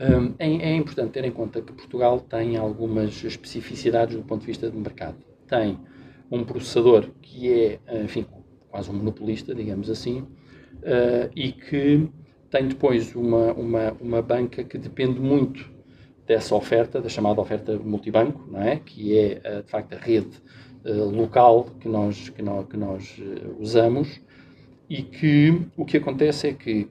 hum, 0.00 0.34
é, 0.40 0.48
é, 0.48 0.74
importante 0.74 1.12
ter 1.12 1.24
em 1.24 1.30
conta 1.30 1.62
que 1.62 1.72
Portugal 1.72 2.18
tem 2.18 2.56
algumas 2.56 3.22
especificidades 3.22 4.16
do 4.16 4.24
ponto 4.24 4.40
de 4.40 4.48
vista 4.48 4.68
do 4.68 4.78
mercado. 4.80 5.18
Tem 5.46 5.78
um 6.28 6.42
processador 6.42 7.08
que 7.22 7.52
é, 7.52 7.80
enfim, 8.02 8.26
quase 8.76 8.90
um 8.90 8.94
monopolista, 8.94 9.54
digamos 9.54 9.88
assim, 9.88 10.20
uh, 10.20 11.30
e 11.34 11.50
que 11.50 12.06
tem 12.50 12.68
depois 12.68 13.14
uma, 13.16 13.54
uma, 13.54 13.92
uma 13.98 14.22
banca 14.22 14.62
que 14.62 14.76
depende 14.76 15.18
muito 15.18 15.70
dessa 16.26 16.54
oferta, 16.54 17.00
da 17.00 17.08
chamada 17.08 17.40
oferta 17.40 17.78
multibanco, 17.78 18.46
não 18.50 18.60
é? 18.60 18.76
que 18.76 19.16
é, 19.16 19.40
uh, 19.44 19.62
de 19.62 19.70
facto, 19.70 19.94
a 19.94 19.96
rede 19.96 20.36
uh, 20.84 21.08
local 21.08 21.64
que 21.80 21.88
nós, 21.88 22.28
que 22.28 22.42
nós, 22.42 22.66
que 22.68 22.76
nós 22.76 23.18
usamos, 23.58 24.20
e 24.90 25.02
que 25.02 25.58
o 25.74 25.84
que 25.86 25.96
acontece 25.96 26.48
é 26.48 26.52
que 26.52 26.86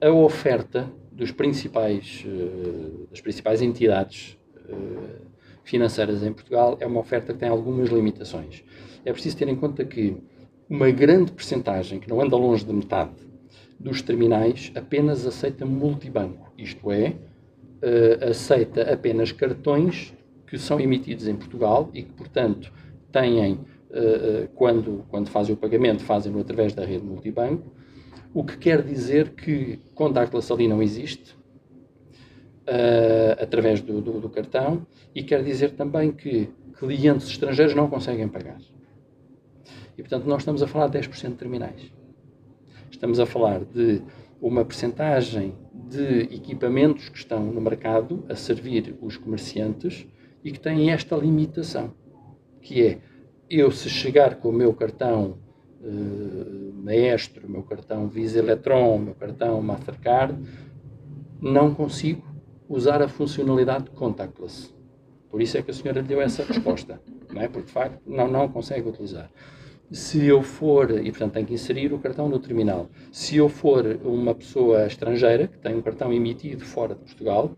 a 0.00 0.10
oferta 0.10 0.90
dos 1.12 1.30
principais, 1.30 2.26
das 3.10 3.20
principais 3.20 3.62
entidades 3.62 4.36
financeiras 5.64 6.22
em 6.22 6.32
Portugal 6.32 6.76
é 6.80 6.86
uma 6.86 7.00
oferta 7.00 7.32
que 7.32 7.38
tem 7.38 7.48
algumas 7.48 7.88
limitações. 7.88 8.62
É 9.04 9.12
preciso 9.12 9.36
ter 9.38 9.48
em 9.48 9.56
conta 9.56 9.82
que 9.84 10.16
uma 10.72 10.90
grande 10.90 11.30
percentagem, 11.30 12.00
que 12.00 12.08
não 12.08 12.18
anda 12.18 12.34
longe 12.34 12.64
de 12.64 12.72
metade, 12.72 13.12
dos 13.78 14.00
terminais 14.00 14.72
apenas 14.74 15.26
aceita 15.26 15.66
multibanco, 15.66 16.50
isto 16.56 16.90
é, 16.90 17.08
uh, 17.10 18.30
aceita 18.30 18.90
apenas 18.90 19.32
cartões 19.32 20.14
que 20.46 20.56
são 20.56 20.80
emitidos 20.80 21.28
em 21.28 21.36
Portugal 21.36 21.90
e 21.92 22.02
que, 22.02 22.12
portanto, 22.12 22.72
têm, 23.12 23.52
uh, 23.52 24.48
quando, 24.54 25.04
quando 25.10 25.28
fazem 25.28 25.54
o 25.54 25.58
pagamento, 25.58 26.02
fazem-no 26.02 26.40
através 26.40 26.72
da 26.72 26.86
rede 26.86 27.04
multibanco, 27.04 27.70
o 28.32 28.42
que 28.42 28.56
quer 28.56 28.80
dizer 28.80 29.34
que 29.34 29.78
contactless 29.94 30.50
ali 30.50 30.68
não 30.68 30.82
existe, 30.82 31.36
uh, 32.62 33.42
através 33.42 33.82
do, 33.82 34.00
do, 34.00 34.20
do, 34.20 34.30
cartão, 34.30 34.86
e 35.14 35.22
quer 35.22 35.44
dizer 35.44 35.72
também 35.72 36.10
que 36.10 36.48
clientes 36.78 37.28
estrangeiros 37.28 37.74
não 37.74 37.90
conseguem 37.90 38.26
pagar. 38.26 38.56
E, 40.02 40.08
portanto, 40.08 40.24
nós 40.24 40.40
estamos 40.40 40.64
a 40.64 40.66
falar 40.66 40.88
de 40.88 40.98
10% 40.98 41.28
de 41.28 41.34
terminais. 41.36 41.92
Estamos 42.90 43.20
a 43.20 43.24
falar 43.24 43.60
de 43.64 44.02
uma 44.40 44.64
percentagem 44.64 45.54
de 45.72 46.22
equipamentos 46.22 47.08
que 47.08 47.18
estão 47.18 47.40
no 47.40 47.60
mercado 47.60 48.24
a 48.28 48.34
servir 48.34 48.96
os 49.00 49.16
comerciantes 49.16 50.04
e 50.42 50.50
que 50.50 50.58
têm 50.58 50.90
esta 50.90 51.14
limitação, 51.14 51.94
que 52.60 52.84
é 52.84 52.98
eu 53.48 53.70
se 53.70 53.88
chegar 53.88 54.40
com 54.40 54.48
o 54.48 54.52
meu 54.52 54.74
cartão 54.74 55.38
uh, 55.80 56.72
Maestro, 56.82 57.48
meu 57.48 57.62
cartão 57.62 58.08
Visa 58.08 58.40
Electron, 58.40 58.98
meu 58.98 59.14
cartão 59.14 59.62
Mastercard, 59.62 60.36
não 61.40 61.72
consigo 61.72 62.26
usar 62.68 63.00
a 63.02 63.06
funcionalidade 63.06 63.88
contactless. 63.90 64.74
Por 65.30 65.40
isso 65.40 65.56
é 65.56 65.62
que 65.62 65.70
a 65.70 65.74
senhora 65.74 66.02
deu 66.02 66.20
essa 66.20 66.42
resposta, 66.42 67.00
não 67.32 67.40
é? 67.40 67.46
Porque 67.46 67.66
de 67.66 67.72
facto 67.72 68.00
não, 68.04 68.26
não 68.26 68.48
consegue 68.48 68.88
utilizar. 68.88 69.30
Se 69.92 70.26
eu 70.26 70.42
for, 70.42 70.90
e 70.90 71.10
portanto 71.10 71.34
tenho 71.34 71.46
que 71.46 71.52
inserir 71.52 71.92
o 71.92 71.98
cartão 71.98 72.26
no 72.26 72.38
terminal, 72.38 72.88
se 73.10 73.36
eu 73.36 73.48
for 73.48 73.84
uma 74.02 74.34
pessoa 74.34 74.86
estrangeira 74.86 75.46
que 75.46 75.58
tem 75.58 75.76
um 75.76 75.82
cartão 75.82 76.10
emitido 76.10 76.64
fora 76.64 76.94
de 76.94 77.00
Portugal, 77.00 77.54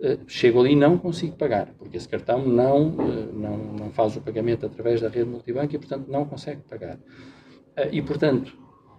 uh, 0.00 0.18
chego 0.26 0.60
ali 0.60 0.72
e 0.72 0.76
não 0.76 0.98
consigo 0.98 1.36
pagar, 1.36 1.72
porque 1.78 1.96
esse 1.96 2.08
cartão 2.08 2.44
não, 2.44 2.88
uh, 2.88 3.32
não, 3.32 3.56
não 3.56 3.90
faz 3.90 4.16
o 4.16 4.20
pagamento 4.20 4.66
através 4.66 5.00
da 5.00 5.08
rede 5.08 5.30
multibanco 5.30 5.76
e 5.76 5.78
portanto 5.78 6.08
não 6.08 6.24
consegue 6.24 6.62
pagar. 6.62 6.96
Uh, 6.96 7.88
e 7.92 8.02
portanto, 8.02 8.52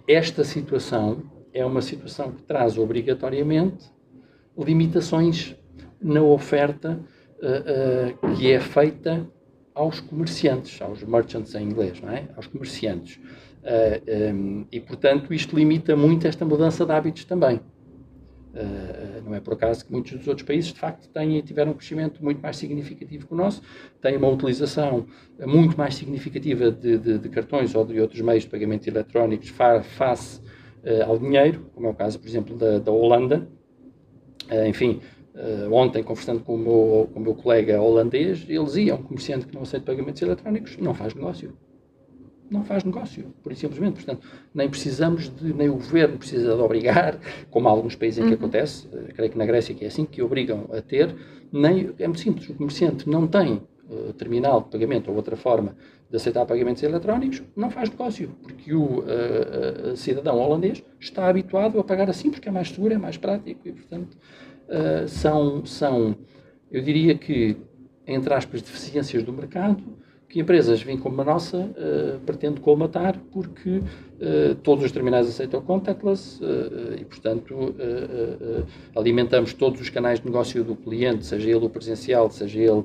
esta 0.07 0.45
situação 0.45 1.23
é 1.53 1.65
uma 1.65 1.81
situação 1.81 2.31
que 2.31 2.43
traz 2.43 2.77
obrigatoriamente 2.77 3.91
limitações 4.57 5.55
na 6.01 6.21
oferta 6.21 6.99
que 8.35 8.51
é 8.51 8.59
feita 8.59 9.27
aos 9.77 9.99
comerciantes, 9.99 10.81
aos 10.81 11.03
merchants 11.03 11.53
em 11.55 11.63
inglês, 11.63 12.01
não 12.01 12.09
é? 12.09 12.27
aos 12.35 12.47
comerciantes. 12.47 13.17
Uh, 13.63 14.33
um, 14.33 14.65
e, 14.71 14.79
portanto, 14.79 15.33
isto 15.33 15.55
limita 15.55 15.95
muito 15.95 16.27
esta 16.27 16.45
mudança 16.45 16.85
de 16.85 16.91
hábitos 16.91 17.25
também. 17.25 17.59
não 19.23 19.35
é 19.35 19.39
por 19.39 19.53
acaso 19.53 19.85
que 19.85 19.91
muitos 19.91 20.13
dos 20.13 20.27
outros 20.27 20.47
países, 20.47 20.73
de 20.73 20.79
facto, 20.79 21.07
têm, 21.09 21.41
tiveram 21.41 21.71
um 21.71 21.75
crescimento 21.75 22.23
muito 22.23 22.41
mais 22.41 22.57
significativo 22.57 23.27
que 23.27 23.33
o 23.33 23.37
nosso, 23.37 23.61
têm 24.01 24.17
uma 24.17 24.29
utilização 24.29 25.05
muito 25.45 25.77
mais 25.77 25.95
significativa 25.95 26.71
de, 26.71 26.97
de, 26.97 27.19
de 27.19 27.29
cartões 27.29 27.75
ou 27.75 27.85
de 27.85 27.99
outros 27.99 28.21
meios 28.21 28.43
de 28.43 28.49
pagamento 28.49 28.87
eletrónicos 28.87 29.49
face 29.49 30.41
ao 31.05 31.19
dinheiro, 31.19 31.69
como 31.75 31.87
é 31.87 31.89
o 31.89 31.93
caso, 31.93 32.17
por 32.19 32.27
exemplo, 32.27 32.55
da, 32.57 32.79
da 32.79 32.91
Holanda, 32.91 33.47
eh, 34.49 34.67
enfim, 34.67 35.01
eh, 35.37 35.67
ontem, 35.69 36.01
conversando 36.01 36.39
com 36.43 36.55
o, 36.55 36.57
meu, 36.57 37.09
com 37.13 37.19
o 37.19 37.23
meu 37.23 37.35
colega 37.35 37.79
holandês, 37.79 38.43
ele 38.49 38.63
dizia: 38.63 38.95
um 38.95 39.03
comerciante 39.03 39.45
que 39.45 39.53
não 39.53 39.61
aceita 39.61 39.85
pagamentos 39.85 40.19
eletrónicos 40.21 40.77
não 40.77 40.95
faz 40.95 41.13
negócio. 41.13 41.53
Não 42.49 42.63
faz 42.63 42.83
negócio, 42.83 43.25
por 43.43 43.53
simplesmente. 43.55 44.03
Portanto, 44.03 44.25
nem 44.53 44.67
precisamos 44.69 45.29
de, 45.29 45.53
nem 45.53 45.69
o 45.69 45.73
governo 45.73 46.17
precisa 46.17 46.55
de 46.55 46.61
obrigar, 46.61 47.19
como 47.51 47.67
há 47.67 47.71
alguns 47.71 47.95
países 47.95 48.19
em 48.19 48.23
que 48.23 48.29
uhum. 48.29 48.35
acontece, 48.35 48.87
eh, 48.91 49.11
creio 49.13 49.31
que 49.31 49.37
na 49.37 49.45
Grécia 49.45 49.75
que 49.75 49.83
é 49.85 49.89
assim, 49.89 50.05
que 50.05 50.21
obrigam 50.23 50.65
a 50.71 50.81
ter, 50.81 51.13
nem, 51.51 51.91
é 51.99 52.07
muito 52.07 52.21
simples, 52.21 52.49
o 52.49 52.55
comerciante 52.55 53.07
não 53.07 53.27
tem 53.27 53.61
uh, 53.89 54.13
terminal 54.13 54.61
de 54.61 54.69
pagamento 54.69 55.09
ou 55.09 55.17
outra 55.17 55.35
forma 55.35 55.75
de 56.09 56.15
aceitar 56.15 56.45
pagamentos 56.45 56.81
eletrónicos, 56.83 57.43
não 57.55 57.69
faz 57.69 57.89
negócio, 57.89 58.31
porque 58.41 58.73
o 58.73 58.81
uh, 58.81 59.91
uh, 59.91 59.97
cidadão 59.97 60.37
holandês 60.37 60.81
está 60.99 61.27
habituado 61.27 61.79
a 61.79 61.83
pagar 61.83 62.09
assim 62.09 62.31
porque 62.31 62.47
é 62.47 62.51
mais 62.51 62.69
seguro, 62.69 62.93
é 62.93 62.97
mais 62.97 63.17
prático 63.17 63.67
e, 63.67 63.73
portanto, 63.73 64.17
uh, 64.67 65.07
são, 65.07 65.65
são, 65.65 66.15
eu 66.71 66.81
diria 66.81 67.15
que, 67.15 67.57
entre 68.05 68.33
aspas, 68.33 68.61
deficiências 68.61 69.23
do 69.23 69.33
mercado 69.33 69.83
que 70.29 70.41
empresas 70.41 70.81
vêm 70.81 70.97
como 70.97 71.21
a 71.21 71.25
nossa 71.25 71.57
uh, 71.57 72.19
pretendem 72.25 72.61
colmatar 72.61 73.17
porque 73.31 73.77
uh, 73.79 74.55
todos 74.61 74.83
os 74.83 74.91
terminais 74.91 75.27
aceitam 75.27 75.61
contactless 75.61 76.43
uh, 76.43 76.99
e, 76.99 77.05
portanto, 77.05 77.75
alimentamos 78.95 79.53
todos 79.53 79.79
os 79.79 79.89
canais 79.89 80.19
de 80.19 80.25
negócio 80.25 80.63
do 80.63 80.75
cliente, 80.75 81.25
seja 81.25 81.49
ele 81.49 81.65
o 81.65 81.69
presencial, 81.69 82.29
seja 82.29 82.59
ele 82.59 82.83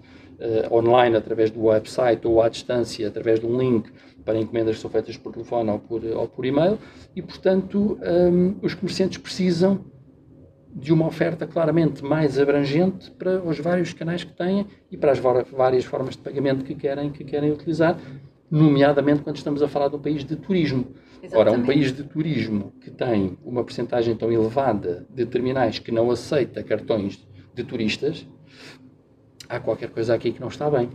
online 0.72 1.16
através 1.16 1.50
do 1.50 1.64
website 1.64 2.26
ou 2.26 2.42
à 2.42 2.48
distância 2.48 3.06
através 3.06 3.38
de 3.38 3.46
um 3.46 3.56
link 3.56 3.90
para 4.24 4.38
encomendas 4.38 4.76
que 4.76 4.82
são 4.82 4.90
feitas 4.90 5.16
por 5.16 5.32
telefone 5.32 5.70
ou 5.70 5.78
por, 5.78 6.04
ou 6.04 6.26
por 6.26 6.44
e-mail. 6.44 6.78
E, 7.14 7.22
portanto, 7.22 7.98
um, 8.02 8.56
os 8.60 8.74
comerciantes 8.74 9.18
precisam 9.18 9.84
de 10.74 10.92
uma 10.92 11.06
oferta 11.06 11.46
claramente 11.46 12.02
mais 12.02 12.38
abrangente 12.38 13.10
para 13.10 13.42
os 13.42 13.58
vários 13.58 13.92
canais 13.92 14.24
que 14.24 14.32
têm 14.32 14.66
e 14.90 14.96
para 14.96 15.12
as 15.12 15.18
várias 15.18 15.84
formas 15.84 16.16
de 16.16 16.22
pagamento 16.22 16.64
que 16.64 16.74
querem, 16.74 17.10
que 17.10 17.24
querem 17.24 17.50
utilizar, 17.52 17.98
nomeadamente 18.50 19.22
quando 19.22 19.36
estamos 19.36 19.62
a 19.62 19.68
falar 19.68 19.88
de 19.88 19.96
um 19.96 20.00
país 20.00 20.24
de 20.24 20.36
turismo. 20.36 20.94
Exatamente. 21.22 21.36
Ora, 21.36 21.52
um 21.52 21.64
país 21.64 21.92
de 21.92 22.02
turismo 22.02 22.72
que 22.80 22.90
tem 22.90 23.38
uma 23.44 23.62
percentagem 23.62 24.16
tão 24.16 24.32
elevada 24.32 25.06
de 25.08 25.24
terminais 25.24 25.78
que 25.78 25.92
não 25.92 26.10
aceita 26.10 26.62
cartões 26.64 27.24
de 27.54 27.62
turistas, 27.62 28.26
há 29.48 29.60
qualquer 29.60 29.90
coisa 29.90 30.14
aqui 30.14 30.32
que 30.32 30.40
não 30.40 30.48
está 30.48 30.68
bem. 30.70 30.90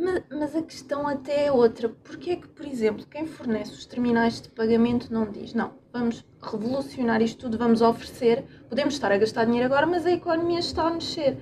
Mas, 0.00 0.56
a 0.56 0.62
questão 0.62 1.06
até 1.06 1.46
é 1.46 1.52
outra. 1.52 1.90
Porquê 1.90 2.30
é 2.30 2.36
que, 2.36 2.48
por 2.48 2.66
exemplo, 2.66 3.06
quem 3.06 3.26
fornece 3.26 3.72
os 3.72 3.84
terminais 3.84 4.40
de 4.40 4.48
pagamento 4.48 5.12
não 5.12 5.30
diz 5.30 5.52
não, 5.52 5.72
vamos 5.92 6.24
revolucionar 6.40 7.20
isto 7.20 7.40
tudo, 7.40 7.58
vamos 7.58 7.82
oferecer, 7.82 8.44
podemos 8.68 8.94
estar 8.94 9.12
a 9.12 9.18
gastar 9.18 9.44
dinheiro 9.44 9.66
agora, 9.66 9.86
mas 9.86 10.06
a 10.06 10.10
economia 10.10 10.58
está 10.58 10.88
a 10.88 10.90
mexer. 10.90 11.36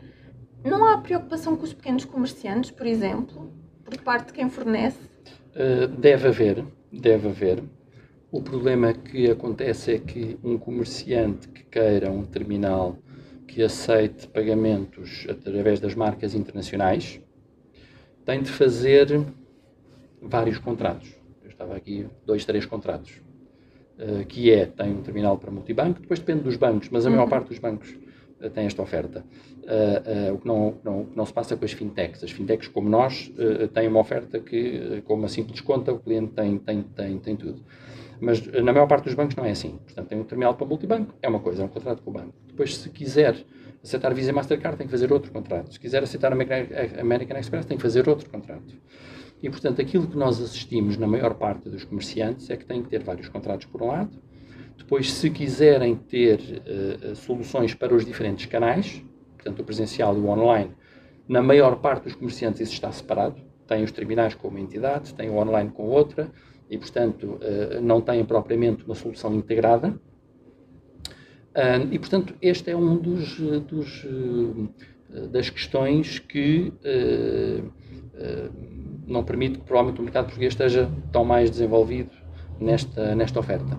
Não 0.65 0.85
há 0.85 0.99
preocupação 0.99 1.57
com 1.57 1.63
os 1.63 1.73
pequenos 1.73 2.05
comerciantes, 2.05 2.73
por 2.73 2.87
exemplo, 2.87 3.53
por 3.85 3.97
parte 3.99 4.27
de 4.27 4.33
quem 4.33 4.51
fornece? 4.51 4.99
Uh, 5.55 5.87
deve 5.87 6.27
haver, 6.27 6.65
deve 6.93 7.29
haver. 7.29 7.63
O 8.31 8.43
problema 8.43 8.93
que 8.93 9.31
acontece 9.31 9.95
é 9.95 9.99
que 9.99 10.37
um 10.43 10.59
comerciante 10.59 11.49
que 11.49 11.63
queira 11.63 12.11
um 12.11 12.25
terminal 12.25 12.99
que 13.47 13.63
aceite 13.63 14.27
pagamentos 14.27 15.27
através 15.31 15.81
das 15.81 15.95
marcas 15.95 16.35
internacionais, 16.35 17.21
tem 18.29 18.43
de 18.43 18.51
fazer 18.51 19.25
vários 20.21 20.59
contratos. 20.59 21.09
Eu 21.43 21.49
estava 21.49 21.75
aqui, 21.75 22.07
dois, 22.27 22.45
três 22.45 22.67
contratos. 22.67 23.23
Uh, 23.99 24.25
que 24.27 24.53
é, 24.53 24.67
tem 24.67 24.93
um 24.93 25.01
terminal 25.01 25.39
para 25.39 25.51
multibanco, 25.51 26.01
depois 26.01 26.21
depende 26.21 26.43
dos 26.43 26.55
bancos, 26.55 26.91
mas 26.91 27.07
a 27.07 27.11
maior 27.11 27.23
uhum. 27.23 27.31
parte 27.31 27.49
dos 27.49 27.59
bancos 27.59 27.97
uh, 28.39 28.51
tem 28.51 28.67
esta 28.67 28.83
oferta. 28.83 29.25
Uh, 29.63 30.35
o, 30.35 30.39
que 30.39 30.47
não, 30.47 30.75
não, 30.85 31.07
não, 31.17 31.25
se 31.25 31.33
passa 31.33 31.57
com 31.57 31.65
as 31.65 31.73
fintechs. 31.73 32.23
As 32.23 32.31
fintechs, 32.31 32.69
como 32.69 32.87
nós, 32.87 33.33
têm 33.73 33.89
uma 33.89 34.01
oferta 34.01 34.39
que, 34.39 35.03
com 35.07 35.15
uma 35.15 35.29
simples 35.29 35.63
conta, 35.63 35.91
o 35.91 35.99
cliente 35.99 36.35
tem, 36.35 36.59
tem, 36.59 36.83
tem, 36.83 37.19
tem 37.19 37.35
tudo. 37.35 37.63
Mas 38.21 38.47
na 38.47 38.75
maior 38.75 38.87
parte 38.87 39.05
dos 39.05 39.15
bancos 39.15 39.35
não 39.37 39.47
é 39.47 39.53
assim. 39.53 39.79
Portanto, 39.87 40.07
tem 40.07 40.21
um 40.21 40.25
terminal 40.25 40.55
para 40.55 40.67
multibanco, 40.67 41.15
é 41.23 41.29
uma 41.29 41.41
coisa, 41.41 41.63
é 41.63 41.65
um 41.65 41.69
contrato 41.69 42.03
com 42.03 42.11
o 42.11 42.13
banco. 42.13 42.35
Depois, 42.47 42.77
se 42.77 42.91
quiser 42.91 43.43
aceitar 43.83 44.13
Visa 44.15 44.31
e 44.31 44.33
Mastercard, 44.33 44.77
tem 44.77 44.87
que 44.87 44.91
fazer 44.91 45.13
outro 45.13 45.33
contrato. 45.33 45.73
Se 45.73 45.81
quiser 45.81 46.03
aceitar 46.03 46.33
American 46.33 47.39
Express, 47.39 47.67
tem 47.67 47.77
que 47.77 47.83
fazer 47.83 48.09
outro 48.09 48.29
contrato. 48.29 48.75
E, 49.43 49.49
portanto, 49.49 49.81
aquilo 49.81 50.07
que 50.07 50.17
nós 50.17 50.41
assistimos 50.41 50.97
na 50.97 51.07
maior 51.07 51.35
parte 51.35 51.69
dos 51.69 51.85
comerciantes 51.85 52.51
é 52.51 52.57
que 52.57 52.65
têm 52.65 52.83
que 52.83 52.89
ter 52.89 53.03
vários 53.03 53.29
contratos 53.29 53.67
por 53.67 53.83
um 53.83 53.89
lado. 53.89 54.21
Depois, 54.77 55.13
se 55.13 55.31
quiserem 55.31 55.95
ter 55.95 56.41
uh, 56.41 57.15
soluções 57.15 57.75
para 57.75 57.95
os 57.95 58.05
diferentes 58.05 58.47
canais, 58.47 59.03
portanto, 59.37 59.61
o 59.61 59.65
presencial 59.65 60.17
e 60.17 60.21
o 60.21 60.29
online, 60.29 60.73
na 61.29 61.43
maior 61.43 61.77
parte 61.77 62.05
dos 62.05 62.15
comerciantes 62.15 62.61
isso 62.61 62.73
está 62.73 62.91
separado. 62.91 63.37
Tem 63.67 63.85
os 63.85 63.93
terminais 63.93 64.35
com 64.35 64.49
uma 64.49 64.61
entidade, 64.61 65.15
tem 65.15 65.29
o 65.29 65.37
online 65.37 65.71
com 65.71 65.85
outra, 65.85 66.31
e, 66.71 66.77
portanto, 66.77 67.39
uh, 67.41 67.81
não 67.81 68.01
têm 68.01 68.25
propriamente 68.25 68.85
uma 68.85 68.95
solução 68.95 69.35
integrada. 69.35 70.01
Uh, 71.59 71.89
e, 71.91 71.99
portanto, 71.99 72.35
este 72.41 72.71
é 72.71 72.77
um 72.77 72.97
dos, 72.97 73.37
dos 73.39 74.07
das 75.33 75.51
questões 75.51 76.19
que 76.19 76.73
não 79.07 79.25
permite 79.25 79.59
que 79.59 79.65
provavelmente 79.65 80.01
o 80.01 80.05
mercado 80.05 80.27
português 80.27 80.53
esteja 80.53 80.89
tão 81.11 81.25
mais 81.25 81.51
desenvolvido 81.51 82.11
nesta, 82.61 83.15
nesta 83.15 83.41
oferta. 83.41 83.79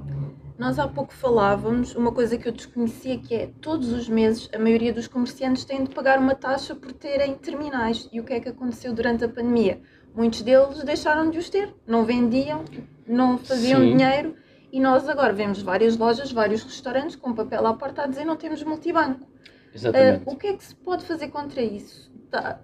Nós 0.58 0.78
há 0.78 0.88
pouco 0.88 1.14
falávamos, 1.14 1.96
uma 1.96 2.12
coisa 2.12 2.38
que 2.38 2.46
eu 2.46 2.52
desconhecia 2.52 3.18
que 3.18 3.34
é 3.34 3.50
todos 3.62 3.94
os 3.94 4.10
meses 4.10 4.50
a 4.54 4.60
maioria 4.60 4.92
dos 4.92 5.08
comerciantes 5.08 5.64
têm 5.64 5.86
de 5.86 5.96
pagar 5.96 6.20
uma 6.20 6.36
taxa 6.36 6.76
por 6.76 6.92
terem 6.92 7.36
terminais. 7.36 8.10
E 8.12 8.20
o 8.20 8.26
que 8.26 8.34
é 8.34 8.42
que 8.42 8.50
aconteceu 8.50 8.94
durante 8.94 9.24
a 9.24 9.30
pandemia? 9.30 9.80
Muitos 10.14 10.42
deles 10.42 10.84
deixaram 10.84 11.30
de 11.30 11.38
os 11.38 11.50
ter, 11.50 11.74
não 11.88 12.04
vendiam, 12.04 12.66
não 13.08 13.38
faziam 13.38 13.80
Sim. 13.80 13.96
dinheiro 13.96 14.36
e 14.72 14.80
nós 14.80 15.08
agora 15.08 15.34
vemos 15.34 15.62
várias 15.62 15.98
lojas, 15.98 16.32
vários 16.32 16.64
restaurantes 16.64 17.16
com 17.16 17.34
papel 17.34 17.66
à 17.66 17.74
porta 17.74 18.04
a 18.04 18.08
dizer 18.08 18.26
não 18.26 18.36
temos 18.36 18.64
multibanco. 18.64 19.28
Exatamente. 19.74 20.24
Uh, 20.28 20.34
o 20.34 20.36
que 20.36 20.48
é 20.48 20.54
que 20.54 20.64
se 20.64 20.76
pode 20.76 21.04
fazer 21.06 21.28
contra 21.30 21.62
isso? 21.62 22.10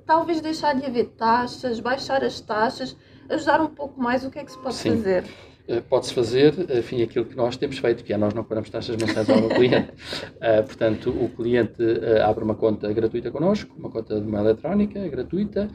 talvez 0.06 0.42
deixar 0.42 0.76
de 0.76 0.86
haver 0.86 1.06
taxas, 1.18 1.80
baixar 1.80 2.24
as 2.24 2.40
taxas, 2.40 2.96
ajudar 3.30 3.62
um 3.62 3.68
pouco 3.68 4.00
mais, 4.00 4.24
o 4.24 4.30
que 4.30 4.40
é 4.40 4.44
que 4.44 4.52
se 4.52 4.60
pode 4.60 4.76
Sim. 4.76 4.92
fazer? 4.92 5.24
Uh, 5.68 5.82
Pode-se 5.90 6.14
fazer, 6.14 6.54
enfim, 6.78 7.02
aquilo 7.02 7.26
que 7.26 7.36
nós 7.36 7.58
temos 7.58 7.80
feito, 7.80 8.04
que 8.04 8.14
é 8.14 8.18
nós 8.18 8.34
não 8.34 8.44
cobramos 8.44 8.70
taxas 8.70 8.96
mensais 8.96 9.28
ao 9.28 9.50
cliente. 9.50 9.92
Uh, 9.92 10.62
portanto, 10.66 11.10
o 11.10 11.30
cliente 11.30 11.82
uh, 11.82 12.24
abre 12.24 12.44
uma 12.44 12.54
conta 12.54 12.92
gratuita 12.94 13.32
connosco, 13.32 13.76
uma 13.78 13.90
conta 13.90 14.22
de 14.22 14.28
uma 14.28 14.40
eletrónica 14.40 15.08
gratuita, 15.08 15.70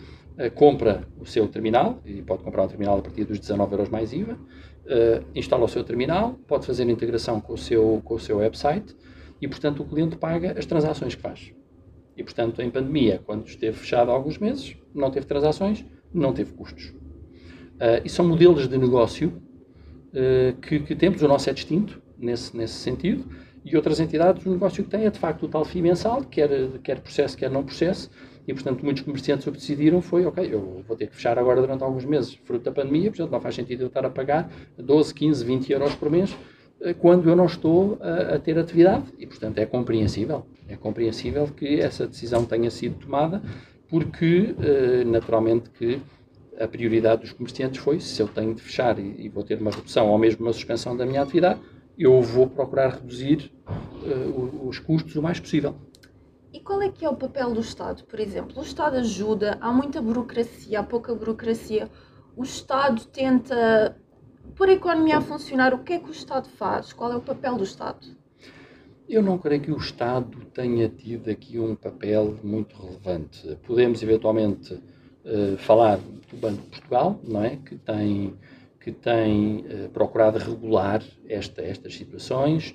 compra 0.54 1.02
o 1.20 1.26
seu 1.26 1.46
terminal, 1.48 1.98
e 2.02 2.22
pode 2.22 2.42
comprar 2.42 2.62
um 2.62 2.68
terminal 2.68 2.98
a 2.98 3.02
partir 3.02 3.24
dos 3.24 3.38
19 3.38 3.72
euros 3.72 3.88
mais 3.90 4.10
IVA, 4.10 4.38
instala 5.34 5.64
o 5.64 5.68
seu 5.68 5.84
terminal, 5.84 6.38
pode 6.48 6.66
fazer 6.66 6.82
a 6.82 6.90
integração 6.90 7.40
com 7.40 7.52
o 7.52 7.58
seu, 7.58 8.00
com 8.04 8.14
o 8.14 8.18
seu 8.18 8.38
website, 8.38 8.96
e, 9.40 9.48
portanto, 9.48 9.82
o 9.82 9.86
cliente 9.86 10.16
paga 10.16 10.58
as 10.58 10.66
transações 10.66 11.14
que 11.14 11.22
faz. 11.22 11.52
E, 12.16 12.22
portanto, 12.22 12.60
em 12.60 12.70
pandemia, 12.70 13.22
quando 13.24 13.46
esteve 13.46 13.76
fechado 13.76 14.10
há 14.10 14.14
alguns 14.14 14.38
meses, 14.38 14.76
não 14.94 15.10
teve 15.10 15.26
transações, 15.26 15.84
não 16.12 16.32
teve 16.32 16.52
custos. 16.52 16.88
Uh, 16.88 18.04
e 18.04 18.10
são 18.10 18.28
modelos 18.28 18.68
de 18.68 18.76
negócio 18.76 19.42
uh, 20.08 20.60
que, 20.60 20.80
que, 20.80 20.94
temos, 20.94 21.22
o 21.22 21.28
nosso 21.28 21.48
é 21.48 21.52
distinto 21.52 22.02
nesse, 22.18 22.54
nesse 22.54 22.74
sentido, 22.74 23.24
e 23.64 23.76
outras 23.76 24.00
entidades, 24.00 24.44
o 24.44 24.50
negócio 24.50 24.84
que 24.84 24.90
têm 24.90 25.06
é 25.06 25.10
de 25.10 25.18
facto 25.18 25.44
o 25.44 25.48
tal 25.48 25.64
FII 25.64 25.80
mensal, 25.80 26.22
quer, 26.24 26.50
quer 26.82 27.00
processo, 27.00 27.36
quer 27.36 27.50
não 27.50 27.62
processo, 27.62 28.10
e 28.50 28.54
portanto 28.54 28.84
muitos 28.84 29.04
comerciantes 29.04 29.46
o 29.46 29.52
que 29.52 29.58
decidiram 29.58 30.02
foi, 30.02 30.26
ok, 30.26 30.48
eu 30.52 30.82
vou 30.86 30.96
ter 30.96 31.06
que 31.06 31.14
fechar 31.14 31.38
agora 31.38 31.60
durante 31.60 31.84
alguns 31.84 32.04
meses, 32.04 32.34
fruto 32.44 32.64
da 32.64 32.72
pandemia, 32.72 33.08
portanto 33.08 33.30
não 33.30 33.40
faz 33.40 33.54
sentido 33.54 33.82
eu 33.82 33.86
estar 33.86 34.04
a 34.04 34.10
pagar 34.10 34.50
12, 34.76 35.14
15, 35.14 35.44
20 35.44 35.72
euros 35.72 35.94
por 35.94 36.10
mês, 36.10 36.36
eh, 36.80 36.92
quando 36.92 37.30
eu 37.30 37.36
não 37.36 37.46
estou 37.46 37.96
a, 38.00 38.34
a, 38.34 38.38
ter 38.40 38.58
atividade. 38.58 39.04
E, 39.18 39.26
portanto, 39.26 39.58
é 39.58 39.66
compreensível. 39.66 40.44
É 40.68 40.76
compreensível 40.76 41.46
que 41.46 41.78
essa 41.78 42.08
decisão 42.08 42.44
tenha 42.44 42.70
sido 42.70 42.96
tomada, 42.96 43.40
porque, 43.88 44.54
eh, 44.60 45.04
naturalmente, 45.04 45.70
que 45.70 46.00
a 46.58 46.66
prioridade 46.66 47.22
dos 47.22 47.32
comerciantes 47.32 47.80
foi, 47.80 48.00
se 48.00 48.20
eu 48.20 48.26
tenho 48.26 48.52
de 48.52 48.62
fechar 48.62 48.98
e, 48.98 49.28
vou 49.28 49.44
ter 49.44 49.60
uma 49.60 49.70
redução 49.70 50.08
ou 50.08 50.18
mesmo 50.18 50.44
uma 50.44 50.52
suspensão 50.52 50.96
da 50.96 51.06
minha 51.06 51.22
atividade, 51.22 51.60
eu 51.96 52.20
vou 52.20 52.48
procurar 52.48 52.94
reduzir 52.94 53.52
os 54.66 54.78
custos 54.78 55.14
o 55.16 55.22
mais 55.22 55.38
possível. 55.38 55.74
E 56.52 56.58
qual 56.58 56.82
é 56.82 56.88
que 56.90 57.04
é 57.04 57.08
o 57.08 57.14
papel 57.14 57.52
do 57.52 57.60
Estado, 57.60 58.04
por 58.04 58.18
exemplo? 58.18 58.58
O 58.58 58.62
Estado 58.62 58.96
ajuda, 58.96 59.56
há 59.60 59.72
muita 59.72 60.02
burocracia, 60.02 60.80
há 60.80 60.82
pouca 60.82 61.14
burocracia. 61.14 61.88
O 62.36 62.42
Estado 62.42 63.04
tenta 63.06 63.96
pôr 64.56 64.68
a 64.68 64.72
economia 64.72 65.18
a 65.18 65.20
funcionar, 65.20 65.72
o 65.72 65.78
que 65.78 65.92
é 65.92 65.98
que 65.98 66.08
o 66.08 66.12
Estado 66.12 66.48
faz? 66.48 66.92
Qual 66.92 67.12
é 67.12 67.16
o 67.16 67.20
papel 67.20 67.56
do 67.56 67.64
Estado? 67.64 68.04
Eu 69.08 69.22
não 69.22 69.38
creio 69.38 69.60
que 69.60 69.72
o 69.72 69.76
Estado 69.76 70.44
tenha 70.52 70.88
tido 70.88 71.30
aqui 71.30 71.58
um 71.58 71.74
papel 71.74 72.38
muito 72.42 72.76
relevante. 72.76 73.56
Podemos 73.66 74.02
eventualmente 74.02 74.74
uh, 74.74 75.56
falar 75.58 75.98
do 75.98 76.36
Banco 76.36 76.62
de 76.62 76.68
Portugal, 76.68 77.20
não 77.24 77.44
é? 77.44 77.56
Que 77.56 77.76
tem, 77.76 78.34
que 78.80 78.92
tem 78.92 79.66
uh, 79.66 79.88
procurado 79.90 80.38
regular 80.38 81.02
esta, 81.28 81.62
estas 81.62 81.94
situações, 81.94 82.74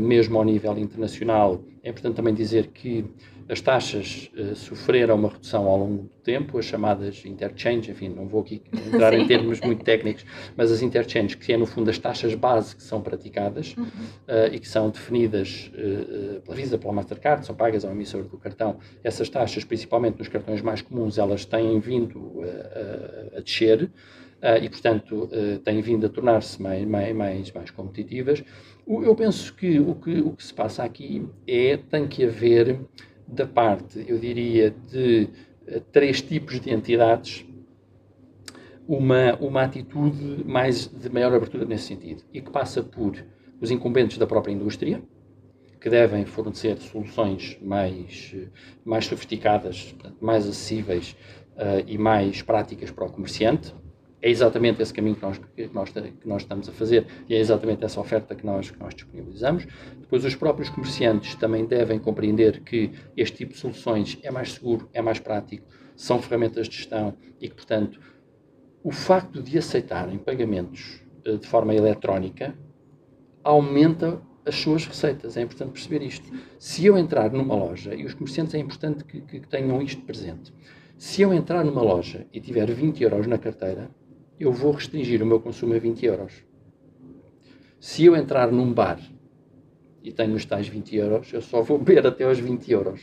mesmo 0.00 0.38
ao 0.38 0.44
nível 0.44 0.76
internacional. 0.78 1.62
É 1.82 1.90
importante 1.90 2.16
também 2.16 2.34
dizer 2.34 2.68
que 2.68 3.04
as 3.48 3.60
taxas 3.60 4.30
uh, 4.36 4.54
sofreram 4.54 5.16
uma 5.16 5.28
redução 5.28 5.66
ao 5.66 5.78
longo 5.78 6.02
do 6.04 6.08
tempo, 6.22 6.58
as 6.58 6.64
chamadas 6.64 7.24
interchange, 7.26 7.90
enfim, 7.90 8.08
não 8.08 8.26
vou 8.26 8.40
aqui 8.40 8.62
entrar 8.72 9.12
em 9.12 9.26
termos 9.26 9.60
muito 9.60 9.84
técnicos, 9.84 10.24
mas 10.56 10.72
as 10.72 10.80
interchange, 10.80 11.36
que 11.36 11.52
é 11.52 11.56
no 11.56 11.66
fundo 11.66 11.90
as 11.90 11.98
taxas 11.98 12.34
base 12.34 12.74
que 12.74 12.82
são 12.82 13.02
praticadas 13.02 13.74
uhum. 13.76 13.84
uh, 13.84 14.52
e 14.52 14.58
que 14.58 14.68
são 14.68 14.88
definidas 14.88 15.70
uh, 15.74 16.40
pela 16.40 16.56
Visa, 16.56 16.78
pela 16.78 16.92
Mastercard, 16.92 17.44
são 17.44 17.54
pagas 17.54 17.84
ao 17.84 17.92
emissor 17.92 18.24
do 18.24 18.38
cartão. 18.38 18.78
Essas 19.02 19.28
taxas, 19.28 19.62
principalmente 19.64 20.18
nos 20.18 20.28
cartões 20.28 20.62
mais 20.62 20.80
comuns, 20.80 21.18
elas 21.18 21.44
têm 21.44 21.78
vindo 21.80 22.40
a 23.36 23.40
descer. 23.40 23.90
Uh, 24.44 24.62
e, 24.62 24.68
portanto, 24.68 25.24
uh, 25.32 25.58
têm 25.60 25.80
vindo 25.80 26.04
a 26.04 26.08
tornar-se 26.10 26.60
mais, 26.60 26.86
mais, 26.86 27.16
mais, 27.16 27.50
mais 27.50 27.70
competitivas. 27.70 28.44
Eu 28.86 29.14
penso 29.14 29.54
que 29.54 29.80
o, 29.80 29.94
que 29.94 30.20
o 30.20 30.32
que 30.32 30.44
se 30.44 30.52
passa 30.52 30.84
aqui 30.84 31.26
é 31.46 31.78
tem 31.78 32.06
que 32.06 32.24
haver 32.24 32.78
da 33.26 33.46
parte, 33.46 34.04
eu 34.06 34.18
diria, 34.18 34.70
de 34.70 35.30
uh, 35.66 35.80
três 35.90 36.20
tipos 36.20 36.60
de 36.60 36.70
entidades, 36.70 37.46
uma, 38.86 39.34
uma 39.36 39.62
atitude 39.62 40.44
mais 40.44 40.88
de 40.88 41.08
maior 41.08 41.32
abertura 41.32 41.64
nesse 41.64 41.84
sentido, 41.84 42.22
e 42.30 42.42
que 42.42 42.50
passa 42.50 42.82
por 42.82 43.16
os 43.62 43.70
incumbentes 43.70 44.18
da 44.18 44.26
própria 44.26 44.52
indústria, 44.52 45.02
que 45.80 45.88
devem 45.88 46.26
fornecer 46.26 46.76
soluções 46.82 47.58
mais, 47.62 48.36
mais 48.84 49.06
sofisticadas, 49.06 49.94
mais 50.20 50.46
acessíveis 50.46 51.16
uh, 51.56 51.82
e 51.86 51.96
mais 51.96 52.42
práticas 52.42 52.90
para 52.90 53.06
o 53.06 53.10
comerciante, 53.10 53.74
é 54.24 54.30
exatamente 54.30 54.80
esse 54.80 54.94
caminho 54.94 55.16
que 55.16 55.22
nós, 55.22 55.38
que 55.54 55.70
nós, 55.74 55.90
que 55.90 56.26
nós 56.26 56.40
estamos 56.40 56.66
a 56.66 56.72
fazer 56.72 57.06
e 57.28 57.34
é 57.34 57.38
exatamente 57.38 57.84
essa 57.84 58.00
oferta 58.00 58.34
que 58.34 58.46
nós, 58.46 58.70
que 58.70 58.78
nós 58.80 58.94
disponibilizamos. 58.94 59.66
Depois, 60.00 60.24
os 60.24 60.34
próprios 60.34 60.70
comerciantes 60.70 61.34
também 61.34 61.66
devem 61.66 61.98
compreender 61.98 62.60
que 62.60 62.90
este 63.14 63.36
tipo 63.36 63.52
de 63.52 63.58
soluções 63.58 64.18
é 64.22 64.30
mais 64.30 64.54
seguro, 64.54 64.88
é 64.94 65.02
mais 65.02 65.18
prático, 65.18 65.66
são 65.94 66.22
ferramentas 66.22 66.70
de 66.70 66.76
gestão 66.76 67.14
e 67.38 67.50
que, 67.50 67.54
portanto, 67.54 68.00
o 68.82 68.90
facto 68.90 69.42
de 69.42 69.58
aceitarem 69.58 70.16
pagamentos 70.16 71.02
eh, 71.26 71.36
de 71.36 71.46
forma 71.46 71.74
eletrónica 71.74 72.54
aumenta 73.42 74.22
as 74.46 74.54
suas 74.54 74.86
receitas. 74.86 75.36
É 75.36 75.42
importante 75.42 75.72
perceber 75.72 76.02
isto. 76.02 76.32
Se 76.58 76.86
eu 76.86 76.96
entrar 76.96 77.30
numa 77.30 77.54
loja, 77.54 77.94
e 77.94 78.06
os 78.06 78.14
comerciantes 78.14 78.54
é 78.54 78.58
importante 78.58 79.04
que, 79.04 79.20
que 79.20 79.40
tenham 79.40 79.82
isto 79.82 80.00
presente, 80.00 80.50
se 80.96 81.20
eu 81.20 81.34
entrar 81.34 81.62
numa 81.62 81.82
loja 81.82 82.26
e 82.32 82.40
tiver 82.40 82.72
20 82.72 83.02
euros 83.02 83.26
na 83.26 83.36
carteira, 83.36 83.90
eu 84.44 84.52
vou 84.52 84.72
restringir 84.72 85.22
o 85.22 85.26
meu 85.26 85.40
consumo 85.40 85.74
a 85.74 85.78
20 85.78 86.04
euros. 86.04 86.32
Se 87.80 88.04
eu 88.04 88.16
entrar 88.16 88.50
num 88.52 88.72
bar 88.72 89.00
e 90.02 90.12
tenho 90.12 90.34
os 90.34 90.44
tais 90.44 90.68
20 90.68 90.96
euros, 90.96 91.32
eu 91.32 91.40
só 91.40 91.62
vou 91.62 91.78
beber 91.82 92.06
até 92.06 92.24
aos 92.24 92.38
20 92.38 92.70
euros. 92.70 93.00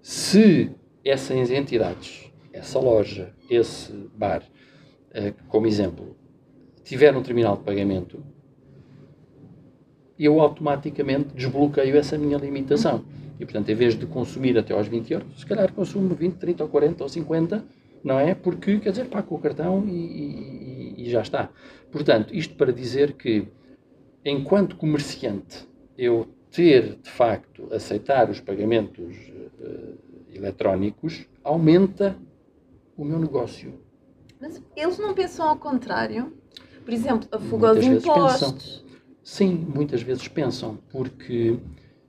Se 0.00 0.70
essas 1.04 1.50
entidades, 1.50 2.32
essa 2.52 2.78
loja, 2.78 3.34
esse 3.50 3.92
bar, 4.14 4.42
eh, 5.12 5.34
como 5.48 5.66
exemplo, 5.66 6.16
tiver 6.84 7.14
um 7.16 7.22
terminal 7.22 7.56
de 7.56 7.64
pagamento, 7.64 8.24
eu 10.18 10.40
automaticamente 10.40 11.34
desbloqueio 11.34 11.96
essa 11.96 12.18
minha 12.18 12.38
limitação. 12.38 13.04
E, 13.38 13.44
portanto, 13.44 13.68
em 13.68 13.74
vez 13.74 13.96
de 13.96 14.06
consumir 14.06 14.58
até 14.58 14.74
aos 14.74 14.88
20 14.88 15.12
euros, 15.12 15.40
se 15.40 15.46
calhar 15.46 15.72
consumo 15.72 16.14
20, 16.14 16.34
30 16.34 16.64
ou 16.64 16.68
40 16.68 17.02
ou 17.04 17.08
50 17.08 17.64
não 18.02 18.18
é? 18.18 18.34
Porque, 18.34 18.78
quer 18.78 18.90
dizer, 18.90 19.06
paga 19.06 19.26
o 19.32 19.38
cartão 19.38 19.84
e, 19.86 19.90
e, 19.90 20.94
e, 20.98 21.10
já 21.10 21.22
está. 21.22 21.50
Portanto, 21.90 22.34
isto 22.34 22.54
para 22.54 22.72
dizer 22.72 23.12
que, 23.14 23.48
enquanto 24.24 24.76
comerciante, 24.76 25.68
eu 25.96 26.28
ter, 26.50 26.96
de 26.96 27.10
facto, 27.10 27.68
aceitar 27.72 28.30
os 28.30 28.40
pagamentos 28.40 29.16
uh, 29.60 29.98
eletrónicos, 30.34 31.26
aumenta 31.44 32.16
o 32.96 33.04
meu 33.04 33.18
negócio. 33.18 33.74
Mas 34.40 34.62
eles 34.76 34.98
não 34.98 35.14
pensam 35.14 35.48
ao 35.48 35.56
contrário? 35.56 36.32
por 36.88 36.94
exemplo, 36.94 37.28
a 37.30 37.38
fuga 37.38 37.68
aos 37.68 37.84
impostos. 37.84 38.82
Sim, 39.22 39.66
muitas 39.74 40.00
vezes 40.00 40.26
pensam, 40.26 40.78
porque 40.88 41.58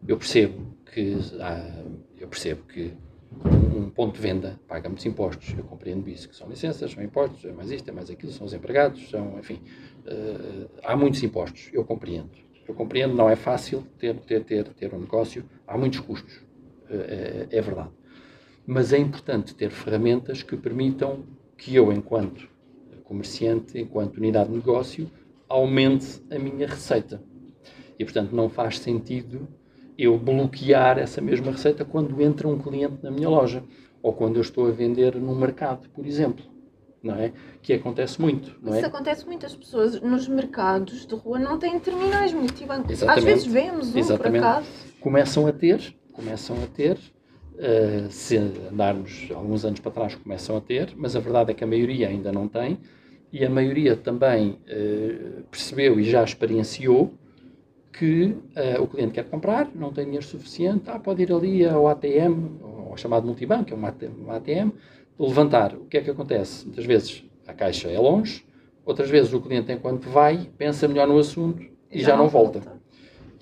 eu 0.08 0.16
percebo 0.16 0.74
que 0.86 1.18
há, 1.42 1.84
eu 2.18 2.30
percebo 2.30 2.64
que 2.64 2.94
um 3.76 3.90
ponto 3.90 4.16
de 4.16 4.22
venda 4.22 4.60
paga 4.68 4.90
muitos 4.90 5.06
impostos, 5.06 5.54
eu 5.58 5.64
compreendo 5.64 6.10
isso, 6.10 6.28
que 6.30 6.36
são 6.36 6.50
licenças, 6.50 6.92
são 6.92 7.04
impostos, 7.04 7.46
é 7.46 7.52
mais 7.52 7.72
isto, 7.72 7.90
é 7.90 7.92
mais 7.92 8.10
aquilo, 8.10 8.32
são 8.32 8.46
os 8.46 8.54
empregados, 8.54 9.10
são, 9.10 9.38
enfim, 9.40 9.62
uh, 10.06 10.70
há 10.84 10.96
muitos 10.96 11.22
impostos, 11.24 11.70
eu 11.74 11.84
compreendo. 11.84 12.32
Eu 12.68 12.74
compreendo, 12.76 13.16
não 13.16 13.30
é 13.30 13.36
fácil 13.36 13.84
ter, 13.98 14.16
ter, 14.18 14.44
ter, 14.44 14.68
ter 14.70 14.94
um 14.94 15.00
negócio, 15.00 15.44
há 15.68 15.78
muitos 15.78 16.00
custos, 16.00 16.36
uh, 16.90 16.94
é, 16.94 17.48
é 17.52 17.62
verdade. 17.62 17.92
Mas 18.66 18.94
é 18.94 18.98
importante 18.98 19.56
ter 19.56 19.72
ferramentas 19.72 20.44
que 20.44 20.56
permitam 20.56 21.24
que 21.58 21.76
eu, 21.76 21.92
enquanto 21.92 22.48
comerciante, 23.10 23.80
enquanto 23.80 24.18
unidade 24.18 24.50
de 24.50 24.56
negócio, 24.56 25.10
aumente 25.48 26.22
a 26.30 26.38
minha 26.38 26.68
receita. 26.68 27.20
E, 27.98 28.06
portanto, 28.06 28.36
não 28.36 28.48
faz 28.48 28.78
sentido 28.78 29.48
eu 30.00 30.18
bloquear 30.18 30.98
essa 30.98 31.20
mesma 31.20 31.52
receita 31.52 31.84
quando 31.84 32.22
entra 32.22 32.48
um 32.48 32.58
cliente 32.58 33.04
na 33.04 33.12
minha 33.12 33.28
loja 33.28 33.64
ou 34.02 34.14
quando 34.14 34.38
eu 34.38 34.42
estou 34.42 34.68
a 34.68 34.72
vender 34.72 35.16
no 35.16 35.36
mercado, 35.36 35.90
por 35.90 36.06
exemplo. 36.06 36.46
Não 37.04 37.16
é? 37.16 37.32
Que 37.62 37.74
acontece 37.74 38.20
muito. 38.20 38.58
Não 38.62 38.74
Isso 38.74 38.86
é? 38.86 38.88
acontece 38.88 39.26
muito. 39.26 39.46
As 39.46 39.56
pessoas 39.56 40.02
nos 40.02 40.28
mercados 40.28 41.06
de 41.06 41.16
rua 41.16 41.40
não 41.40 41.58
têm 41.58 41.80
terminais 41.80 42.34
multibancos. 42.34 43.02
Às 43.04 43.24
vezes 43.24 43.46
vemos 43.46 43.96
um 43.96 44.00
Exatamente. 44.00 44.42
por 44.42 44.48
acaso. 44.48 44.68
Começam 45.00 45.48
a 45.48 45.54
ter, 45.54 45.96
começam 46.12 46.62
a 46.62 46.68
ter, 46.68 46.98
uh, 46.98 48.10
se 48.10 48.38
andarmos 48.38 49.30
alguns 49.34 49.64
anos 49.64 49.80
para 49.80 49.92
trás, 49.92 50.16
começam 50.16 50.58
a 50.58 50.62
ter, 50.62 50.94
mas 50.98 51.16
a 51.16 51.22
verdade 51.22 51.52
é 51.52 51.54
que 51.54 51.64
a 51.64 51.68
maioria 51.68 52.10
ainda 52.10 52.34
não 52.34 52.50
tem 52.50 52.78
e 53.32 53.46
a 53.46 53.50
maioria 53.50 53.96
também 53.96 54.60
uh, 54.68 55.44
percebeu 55.50 56.00
e 56.00 56.04
já 56.04 56.22
experienciou 56.22 57.14
que 57.92 58.26
uh, 58.26 58.82
o 58.82 58.88
cliente 58.88 59.14
quer 59.14 59.26
comprar, 59.26 59.70
não 59.74 59.92
tem 59.92 60.06
dinheiro 60.06 60.26
suficiente, 60.26 60.84
ah, 60.88 61.00
pode 61.00 61.24
ir 61.24 61.32
ali 61.32 61.66
ao 61.66 61.88
ATM, 61.88 62.60
ao 62.90 62.96
chamado 62.96 63.26
multibanco, 63.26 63.74
é 63.74 63.76
um 63.76 64.32
ATM, 64.32 64.72
levantar. 65.20 65.76
O 65.76 65.86
que 65.86 65.98
é 65.98 66.02
que 66.02 66.10
acontece? 66.10 66.66
Muitas 66.66 66.86
vezes 66.86 67.24
a 67.48 67.54
caixa 67.54 67.90
é 67.90 68.00
longe, 68.00 68.46
outras 68.86 69.10
vezes 69.10 69.34
o 69.34 69.42
cliente, 69.42 69.72
enquanto 69.72 70.08
vai, 70.10 70.50
pensa 70.58 70.88
melhor 70.88 71.08
no 71.08 71.18
assunto 71.18 71.62
e 71.92 72.00
já, 72.00 72.10
já 72.10 72.18
não, 72.18 72.28
volta. 72.30 72.60
volta. 72.60 72.80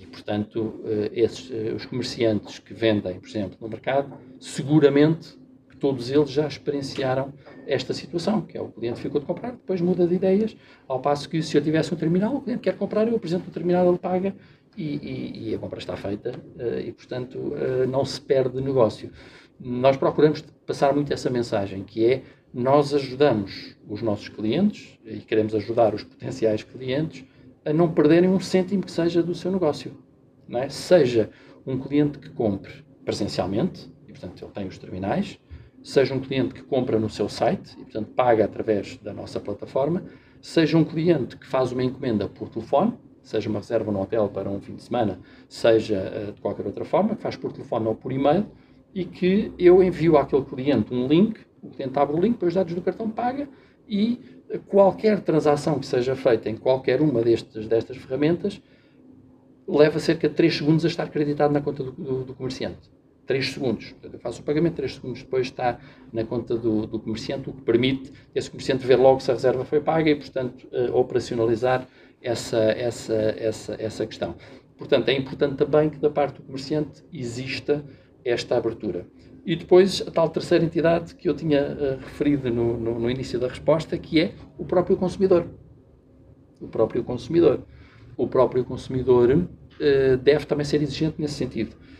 E, 0.00 0.06
portanto, 0.06 0.60
uh, 0.60 1.10
esses, 1.12 1.50
uh, 1.50 1.74
os 1.76 1.86
comerciantes 1.86 2.58
que 2.58 2.74
vendem, 2.74 3.20
por 3.20 3.28
exemplo, 3.28 3.56
no 3.60 3.68
mercado, 3.68 4.12
seguramente 4.40 5.38
todos 5.78 6.10
eles 6.10 6.30
já 6.30 6.46
experienciaram 6.46 7.32
esta 7.68 7.92
situação, 7.92 8.40
que 8.40 8.56
é 8.56 8.60
o 8.60 8.68
cliente 8.68 8.98
ficou 8.98 9.20
de 9.20 9.26
comprar, 9.26 9.52
depois 9.52 9.80
muda 9.80 10.06
de 10.06 10.14
ideias, 10.14 10.56
ao 10.88 11.00
passo 11.00 11.28
que 11.28 11.42
se 11.42 11.56
eu 11.56 11.62
tivesse 11.62 11.92
um 11.92 11.96
terminal, 11.96 12.34
o 12.34 12.40
cliente 12.40 12.62
quer 12.62 12.76
comprar, 12.76 13.06
eu 13.06 13.14
apresento 13.14 13.48
o 13.48 13.52
terminal, 13.52 13.86
ele 13.86 13.98
paga 13.98 14.34
e, 14.76 14.84
e, 14.84 15.50
e 15.50 15.54
a 15.54 15.58
compra 15.58 15.78
está 15.78 15.96
feita 15.96 16.30
uh, 16.30 16.80
e, 16.80 16.90
portanto, 16.92 17.36
uh, 17.36 17.86
não 17.86 18.04
se 18.04 18.20
perde 18.20 18.60
negócio. 18.60 19.12
Nós 19.60 19.96
procuramos 19.96 20.40
passar 20.66 20.94
muito 20.94 21.12
essa 21.12 21.28
mensagem, 21.28 21.84
que 21.84 22.06
é 22.06 22.22
nós 22.54 22.94
ajudamos 22.94 23.76
os 23.86 24.00
nossos 24.00 24.28
clientes 24.28 24.98
e 25.04 25.18
queremos 25.18 25.54
ajudar 25.54 25.94
os 25.94 26.02
potenciais 26.02 26.62
clientes 26.62 27.24
a 27.64 27.72
não 27.72 27.92
perderem 27.92 28.30
um 28.30 28.40
cêntimo 28.40 28.82
que 28.82 28.90
seja 28.90 29.22
do 29.22 29.34
seu 29.34 29.52
negócio. 29.52 29.92
É? 30.50 30.70
Seja 30.70 31.28
um 31.66 31.78
cliente 31.78 32.18
que 32.18 32.30
compre 32.30 32.72
presencialmente, 33.04 33.92
e 34.06 34.12
portanto 34.12 34.42
ele 34.42 34.52
tem 34.52 34.66
os 34.66 34.78
terminais, 34.78 35.38
seja 35.88 36.14
um 36.14 36.20
cliente 36.20 36.52
que 36.52 36.62
compra 36.62 36.98
no 36.98 37.08
seu 37.08 37.30
site 37.30 37.72
e, 37.78 37.82
portanto, 37.82 38.10
paga 38.14 38.44
através 38.44 38.98
da 38.98 39.14
nossa 39.14 39.40
plataforma, 39.40 40.04
seja 40.38 40.76
um 40.76 40.84
cliente 40.84 41.38
que 41.38 41.46
faz 41.46 41.72
uma 41.72 41.82
encomenda 41.82 42.28
por 42.28 42.50
telefone, 42.50 42.92
seja 43.22 43.48
uma 43.48 43.60
reserva 43.60 43.90
no 43.90 44.02
hotel 44.02 44.28
para 44.28 44.50
um 44.50 44.60
fim 44.60 44.74
de 44.74 44.82
semana, 44.82 45.18
seja 45.48 46.28
uh, 46.28 46.32
de 46.32 46.40
qualquer 46.42 46.66
outra 46.66 46.84
forma, 46.84 47.16
que 47.16 47.22
faz 47.22 47.36
por 47.36 47.52
telefone 47.52 47.86
ou 47.86 47.94
por 47.94 48.12
e-mail, 48.12 48.44
e 48.94 49.02
que 49.02 49.50
eu 49.58 49.82
envio 49.82 50.18
àquele 50.18 50.44
cliente 50.44 50.92
um 50.92 51.06
link, 51.06 51.40
o 51.62 51.70
cliente 51.70 51.98
abre 51.98 52.14
o 52.14 52.20
link, 52.20 52.36
põe 52.36 52.48
os 52.48 52.54
dados 52.54 52.74
do 52.74 52.82
cartão, 52.82 53.08
paga, 53.08 53.48
e 53.88 54.20
qualquer 54.66 55.20
transação 55.20 55.78
que 55.78 55.86
seja 55.86 56.14
feita 56.14 56.50
em 56.50 56.56
qualquer 56.56 57.00
uma 57.00 57.22
destes, 57.22 57.66
destas 57.66 57.96
ferramentas 57.96 58.60
leva 59.66 59.98
cerca 59.98 60.28
de 60.28 60.34
3 60.34 60.54
segundos 60.54 60.84
a 60.84 60.88
estar 60.88 61.04
acreditado 61.04 61.50
na 61.50 61.62
conta 61.62 61.82
do, 61.82 61.92
do, 61.92 62.24
do 62.24 62.34
comerciante. 62.34 62.97
3 63.28 63.52
segundos. 63.52 63.94
Eu 64.02 64.18
faço 64.18 64.40
o 64.40 64.44
pagamento, 64.44 64.76
3 64.76 64.94
segundos 64.94 65.22
depois 65.22 65.46
está 65.46 65.78
na 66.10 66.24
conta 66.24 66.56
do, 66.56 66.86
do, 66.86 66.98
comerciante, 66.98 67.50
o 67.50 67.52
que 67.52 67.60
permite 67.60 68.10
esse 68.34 68.50
comerciante 68.50 68.86
ver 68.86 68.96
logo 68.96 69.20
se 69.20 69.30
a 69.30 69.34
reserva 69.34 69.64
foi 69.66 69.80
paga 69.80 70.10
e, 70.10 70.14
portanto, 70.16 70.66
uh, 70.72 70.96
operacionalizar 70.96 71.86
essa, 72.22 72.58
essa, 72.58 73.14
essa, 73.14 73.76
essa 73.78 74.06
questão. 74.06 74.34
Portanto, 74.78 75.10
é 75.10 75.12
importante 75.12 75.56
também 75.56 75.90
que 75.90 75.98
da 75.98 76.08
parte 76.08 76.36
do 76.36 76.42
comerciante 76.42 77.04
exista 77.12 77.84
esta 78.24 78.56
abertura. 78.56 79.06
E 79.44 79.54
depois, 79.54 80.02
a 80.06 80.10
tal 80.10 80.30
terceira 80.30 80.64
entidade 80.64 81.14
que 81.14 81.28
eu 81.28 81.34
tinha 81.34 81.62
uh, 81.62 82.00
referido 82.00 82.50
no, 82.50 82.78
no, 82.78 82.98
no 82.98 83.10
início 83.10 83.38
da 83.38 83.48
resposta, 83.48 83.96
que 83.98 84.20
é 84.20 84.32
o 84.56 84.64
próprio 84.64 84.96
consumidor. 84.96 85.46
O 86.60 86.66
próprio 86.66 87.04
consumidor. 87.04 87.60
O 88.16 88.26
próprio 88.26 88.64
consumidor 88.64 89.30
uh, 89.30 90.16
deve 90.16 90.46
também 90.46 90.64
ser 90.64 90.80
exigente 90.80 91.16
nesse 91.20 91.34
sentido 91.34 91.76
eh, 91.76 91.97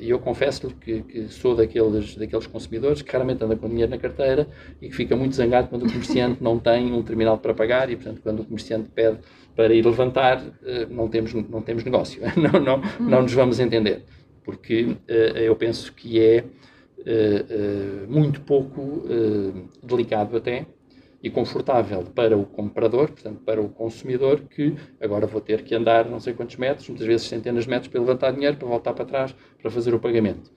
e 0.00 0.10
eu 0.10 0.18
confesso-lhe 0.18 0.74
que, 0.74 1.02
que, 1.02 1.28
sou 1.28 1.54
daqueles, 1.54 2.16
daqueles 2.16 2.46
consumidores 2.46 3.00
que 3.00 3.10
raramente 3.10 3.42
anda 3.42 3.56
com 3.56 3.68
dinheiro 3.68 3.90
na 3.90 3.98
carteira 3.98 4.46
e 4.80 4.88
que 4.88 4.94
fica 4.94 5.16
muito 5.16 5.34
zangado 5.34 5.68
quando 5.68 5.86
o 5.86 5.88
comerciante 5.88 6.42
não 6.42 6.58
tem 6.58 6.92
um 6.92 7.02
terminal 7.02 7.38
para 7.38 7.54
pagar 7.54 7.90
e, 7.90 7.96
portanto, 7.96 8.20
quando 8.22 8.40
o 8.40 8.44
comerciante 8.44 8.90
pede 8.90 9.18
para 9.56 9.72
ir 9.72 9.84
levantar, 9.84 10.42
eh, 10.64 10.86
não 10.90 11.08
temos, 11.08 11.32
não 11.32 11.62
temos 11.62 11.84
negócio, 11.84 12.22
não, 12.36 12.60
não, 12.60 12.82
não 13.00 13.22
nos 13.22 13.32
vamos 13.32 13.58
entender. 13.58 14.04
Porque 14.44 14.96
eh, 15.08 15.48
eu 15.48 15.56
penso 15.56 15.92
que 15.92 16.20
é 16.20 16.44
muito 18.06 18.42
pouco 18.42 19.04
delicado 19.82 20.36
até 20.36 20.66
e 21.22 21.28
confortável 21.28 22.02
para 22.14 22.36
o 22.36 22.44
comprador, 22.44 23.08
portanto, 23.08 23.40
para 23.44 23.60
o 23.60 23.68
consumidor, 23.68 24.40
que 24.40 24.74
agora 25.00 25.26
vou 25.26 25.40
ter 25.40 25.62
que 25.62 25.74
andar 25.74 26.08
não 26.08 26.18
sei 26.18 26.32
quantos 26.32 26.56
metros, 26.56 26.88
muitas 26.88 27.06
vezes 27.06 27.26
centenas 27.26 27.64
de 27.64 27.70
metros, 27.70 27.88
para 27.88 28.00
levantar 28.00 28.32
dinheiro, 28.32 28.56
para 28.56 28.66
voltar 28.66 28.94
para 28.94 29.04
trás, 29.04 29.34
para 29.60 29.70
fazer 29.70 29.92
o 29.94 29.98
pagamento. 29.98 30.50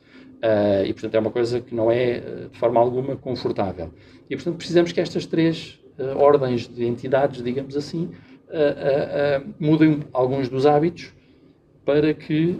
Uh, 0.43 0.85
e, 0.85 0.93
portanto, 0.93 1.15
é 1.15 1.19
uma 1.19 1.31
coisa 1.31 1.61
que 1.61 1.73
não 1.73 1.89
é, 1.89 2.17
ah, 2.17 2.49
de 2.51 2.59
forma 2.59 2.79
alguma, 2.79 3.15
confortável. 3.15 3.91
E, 4.29 4.35
portanto, 4.35 4.57
precisamos 4.57 4.91
que 4.91 4.99
estas 4.99 5.25
três 5.25 5.79
uh, 5.97 6.17
ordens 6.17 6.67
de 6.67 6.85
entidades, 6.85 7.41
digamos 7.41 7.77
assim, 7.77 8.11
uh, 8.49 9.53
mudem 9.57 10.01
alguns 10.11 10.49
dos 10.49 10.65
hábitos 10.65 11.13
para 11.85 12.13
que 12.13 12.57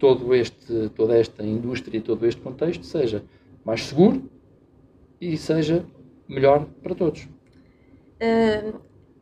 todo 0.00 0.34
este, 0.34 0.90
toda 0.96 1.16
esta 1.16 1.44
indústria 1.44 1.98
e 1.98 2.00
todo 2.00 2.26
este 2.26 2.40
contexto 2.40 2.84
seja 2.84 3.22
mais 3.64 3.84
seguro 3.84 4.28
e 5.20 5.36
seja 5.36 5.84
melhor 6.32 6.66
para 6.82 6.94
todos. 6.94 7.28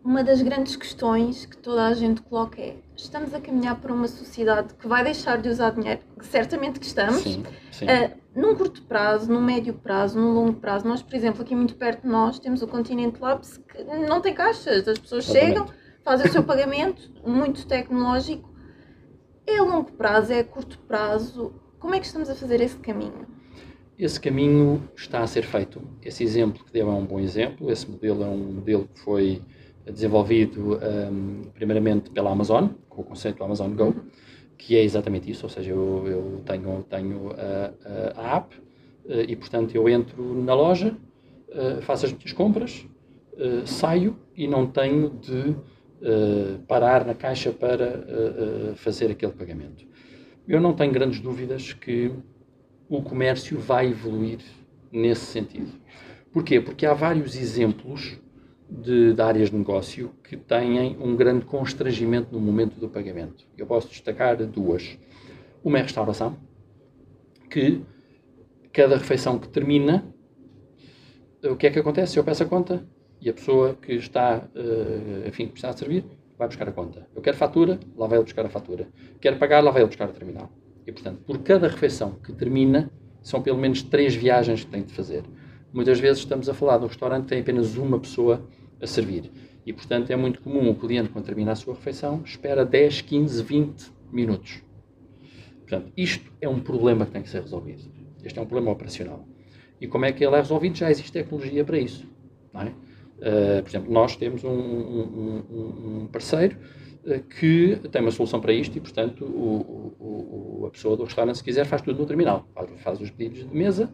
Uma 0.02 0.24
das 0.24 0.40
grandes 0.40 0.76
questões 0.76 1.44
que 1.44 1.58
toda 1.58 1.86
a 1.86 1.92
gente 1.92 2.22
coloca 2.22 2.60
é: 2.60 2.76
estamos 2.96 3.34
a 3.34 3.40
caminhar 3.40 3.78
para 3.78 3.92
uma 3.92 4.08
sociedade 4.08 4.72
que 4.74 4.88
vai 4.88 5.04
deixar 5.04 5.36
de 5.36 5.48
usar 5.48 5.70
dinheiro? 5.70 6.00
Certamente 6.22 6.80
que 6.80 6.86
estamos. 6.86 7.22
Sim, 7.22 7.44
sim. 7.70 7.84
Uh, 7.84 8.18
num 8.34 8.54
curto 8.54 8.82
prazo, 8.82 9.30
num 9.30 9.42
médio 9.42 9.74
prazo, 9.74 10.18
num 10.18 10.32
longo 10.32 10.54
prazo, 10.54 10.88
nós, 10.88 11.02
por 11.02 11.14
exemplo, 11.14 11.42
aqui 11.42 11.54
muito 11.54 11.74
perto 11.74 12.02
de 12.02 12.08
nós, 12.08 12.38
temos 12.38 12.62
o 12.62 12.66
Continente 12.66 13.20
Labs 13.20 13.58
que 13.58 13.84
não 13.84 14.22
tem 14.22 14.32
caixas, 14.32 14.88
as 14.88 14.98
pessoas 14.98 15.28
Exatamente. 15.28 15.48
chegam, 15.48 15.66
fazem 16.02 16.26
o 16.26 16.32
seu 16.32 16.42
pagamento, 16.42 17.10
muito 17.26 17.66
tecnológico. 17.66 18.48
É 19.46 19.58
a 19.58 19.62
longo 19.62 19.92
prazo, 19.92 20.32
é 20.32 20.38
a 20.38 20.44
curto 20.44 20.78
prazo. 20.78 21.52
Como 21.78 21.94
é 21.94 22.00
que 22.00 22.06
estamos 22.06 22.30
a 22.30 22.34
fazer 22.34 22.60
esse 22.62 22.76
caminho? 22.78 23.26
Esse 24.00 24.18
caminho 24.18 24.82
está 24.96 25.22
a 25.22 25.26
ser 25.26 25.42
feito. 25.42 25.78
Esse 26.02 26.24
exemplo 26.24 26.64
que 26.64 26.72
deu 26.72 26.90
é 26.90 26.94
um 26.94 27.04
bom 27.04 27.20
exemplo. 27.20 27.70
Esse 27.70 27.86
modelo 27.86 28.24
é 28.24 28.28
um 28.28 28.54
modelo 28.54 28.88
que 28.94 28.98
foi 28.98 29.42
desenvolvido 29.84 30.78
um, 30.78 31.42
primeiramente 31.52 32.08
pela 32.08 32.32
Amazon, 32.32 32.68
com 32.88 33.02
o 33.02 33.04
conceito 33.04 33.36
do 33.36 33.44
Amazon 33.44 33.70
Go, 33.74 33.94
que 34.56 34.74
é 34.74 34.82
exatamente 34.82 35.30
isso. 35.30 35.44
Ou 35.44 35.50
seja, 35.50 35.72
eu, 35.72 36.06
eu 36.06 36.42
tenho, 36.46 36.82
tenho 36.88 37.30
a, 37.32 38.18
a, 38.18 38.36
app 38.38 38.56
eh, 39.06 39.26
e, 39.28 39.36
portanto, 39.36 39.74
eu 39.74 39.86
entro 39.86 40.42
na 40.42 40.54
loja, 40.54 40.96
eh, 41.50 41.82
faço 41.82 42.06
as 42.06 42.12
minhas 42.14 42.32
compras, 42.32 42.86
eh, 43.36 43.66
saio 43.66 44.16
e 44.34 44.48
não 44.48 44.66
tenho 44.66 45.10
de 45.10 45.54
parar 46.66 47.04
na 47.04 47.12
caixa 47.12 47.52
para 47.52 48.72
fazer 48.76 49.10
aquele 49.10 49.32
pagamento. 49.32 49.84
Eu 50.48 50.58
não 50.58 50.72
tenho 50.72 50.90
grandes 50.90 51.20
dúvidas 51.20 51.74
que 51.74 52.10
o 52.90 53.00
comércio 53.00 53.56
vai 53.56 53.86
evoluir 53.86 54.40
nesse 54.90 55.24
sentido. 55.24 55.70
Porquê? 56.32 56.60
Porque 56.60 56.84
há 56.84 56.92
vários 56.92 57.36
exemplos 57.36 58.18
de, 58.68 59.14
de, 59.14 59.22
áreas 59.22 59.48
de 59.48 59.56
negócio 59.56 60.10
que 60.24 60.36
têm 60.36 60.96
um 61.00 61.14
grande 61.14 61.44
constrangimento 61.44 62.32
no 62.32 62.40
momento 62.40 62.80
do 62.80 62.88
pagamento. 62.88 63.46
Eu 63.56 63.64
posso 63.64 63.88
destacar 63.88 64.36
duas. 64.44 64.98
Uma 65.62 65.78
é 65.78 65.80
a 65.82 65.84
restauração, 65.84 66.36
que 67.48 67.80
cada 68.72 68.96
refeição 68.96 69.38
que 69.38 69.48
termina, 69.48 70.04
o 71.44 71.54
que 71.54 71.68
é 71.68 71.70
que 71.70 71.78
acontece? 71.78 72.18
Eu 72.18 72.24
peço 72.24 72.42
a 72.42 72.46
conta, 72.46 72.84
e 73.20 73.30
a 73.30 73.34
pessoa 73.34 73.74
que 73.74 73.92
está, 73.92 74.48
uh, 74.54 75.28
enfim, 75.28 75.46
que 75.46 75.56
está 75.56 75.68
a 75.68 75.76
servir, 75.76 76.04
vai 76.36 76.48
buscar 76.48 76.68
a 76.68 76.72
conta. 76.72 77.06
Eu 77.14 77.22
quero 77.22 77.36
fatura, 77.36 77.78
lá 77.96 78.06
vai 78.06 78.18
ele 78.18 78.24
buscar 78.24 78.44
a 78.44 78.48
fatura. 78.48 78.88
Quero 79.20 79.36
pagar, 79.36 79.62
lá 79.62 79.70
vai 79.70 79.82
ele 79.82 79.88
buscar 79.88 80.08
o 80.08 80.12
terminal. 80.12 80.50
E, 80.90 80.92
portanto, 80.92 81.20
por 81.24 81.38
cada 81.38 81.68
refeição 81.68 82.16
que 82.20 82.32
termina, 82.32 82.90
são 83.22 83.40
pelo 83.40 83.56
menos 83.56 83.80
três 83.80 84.12
viagens 84.12 84.64
que 84.64 84.70
tem 84.72 84.82
de 84.82 84.92
fazer. 84.92 85.22
Muitas 85.72 86.00
vezes 86.00 86.18
estamos 86.18 86.48
a 86.48 86.54
falar 86.54 86.78
de 86.78 86.84
um 86.84 86.88
restaurante 86.88 87.22
que 87.22 87.28
tem 87.28 87.40
apenas 87.40 87.76
uma 87.76 88.00
pessoa 88.00 88.44
a 88.82 88.86
servir. 88.88 89.30
E, 89.64 89.72
portanto, 89.72 90.10
é 90.10 90.16
muito 90.16 90.42
comum 90.42 90.68
o 90.68 90.74
cliente, 90.74 91.10
quando 91.10 91.26
termina 91.26 91.52
a 91.52 91.54
sua 91.54 91.74
refeição, 91.74 92.22
espera 92.24 92.64
10, 92.64 93.02
15, 93.02 93.40
20 93.40 93.92
minutos. 94.10 94.62
Portanto, 95.60 95.92
isto 95.96 96.28
é 96.40 96.48
um 96.48 96.58
problema 96.58 97.06
que 97.06 97.12
tem 97.12 97.22
que 97.22 97.28
ser 97.28 97.42
resolvido. 97.42 97.84
Este 98.24 98.40
é 98.40 98.42
um 98.42 98.46
problema 98.46 98.72
operacional. 98.72 99.24
E 99.80 99.86
como 99.86 100.06
é 100.06 100.12
que 100.12 100.24
ele 100.24 100.34
é 100.34 100.40
resolvido? 100.40 100.76
Já 100.76 100.90
existe 100.90 101.12
tecnologia 101.12 101.64
para 101.64 101.78
isso. 101.78 102.04
É? 102.52 102.64
Uh, 102.66 103.62
por 103.62 103.68
exemplo, 103.68 103.92
nós 103.92 104.16
temos 104.16 104.42
um, 104.42 104.50
um, 104.50 106.00
um 106.02 106.08
parceiro 106.10 106.56
que 107.38 107.80
tem 107.90 108.02
uma 108.02 108.10
solução 108.10 108.40
para 108.40 108.52
isto 108.52 108.76
e, 108.76 108.80
portanto, 108.80 109.24
o, 109.24 109.94
o, 109.98 110.66
a 110.66 110.70
pessoa 110.70 110.96
do 110.96 111.04
restaurante, 111.04 111.38
se 111.38 111.44
quiser, 111.44 111.64
faz 111.64 111.82
tudo 111.82 111.98
no 111.98 112.06
terminal. 112.06 112.46
Faz, 112.54 112.70
faz 112.80 113.00
os 113.00 113.10
pedidos 113.10 113.48
de 113.48 113.56
mesa, 113.56 113.90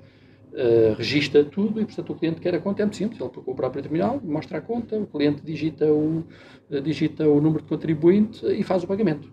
uh, 0.52 1.44
tudo 1.50 1.80
e, 1.80 1.84
portanto, 1.84 2.12
o 2.12 2.14
cliente 2.16 2.40
quer 2.40 2.54
a 2.54 2.60
conta, 2.60 2.82
é 2.82 2.84
muito 2.84 2.96
simples. 2.96 3.20
Ele 3.20 3.30
procura 3.30 3.52
o 3.52 3.56
próprio 3.56 3.82
terminal, 3.82 4.20
mostra 4.24 4.58
a 4.58 4.60
conta, 4.60 4.96
o 4.96 5.06
cliente 5.06 5.42
digita 5.42 5.86
o, 5.86 6.24
digita 6.82 7.28
o 7.28 7.40
número 7.40 7.62
de 7.62 7.68
contribuinte 7.68 8.44
e 8.46 8.62
faz 8.62 8.82
o 8.82 8.86
pagamento. 8.86 9.30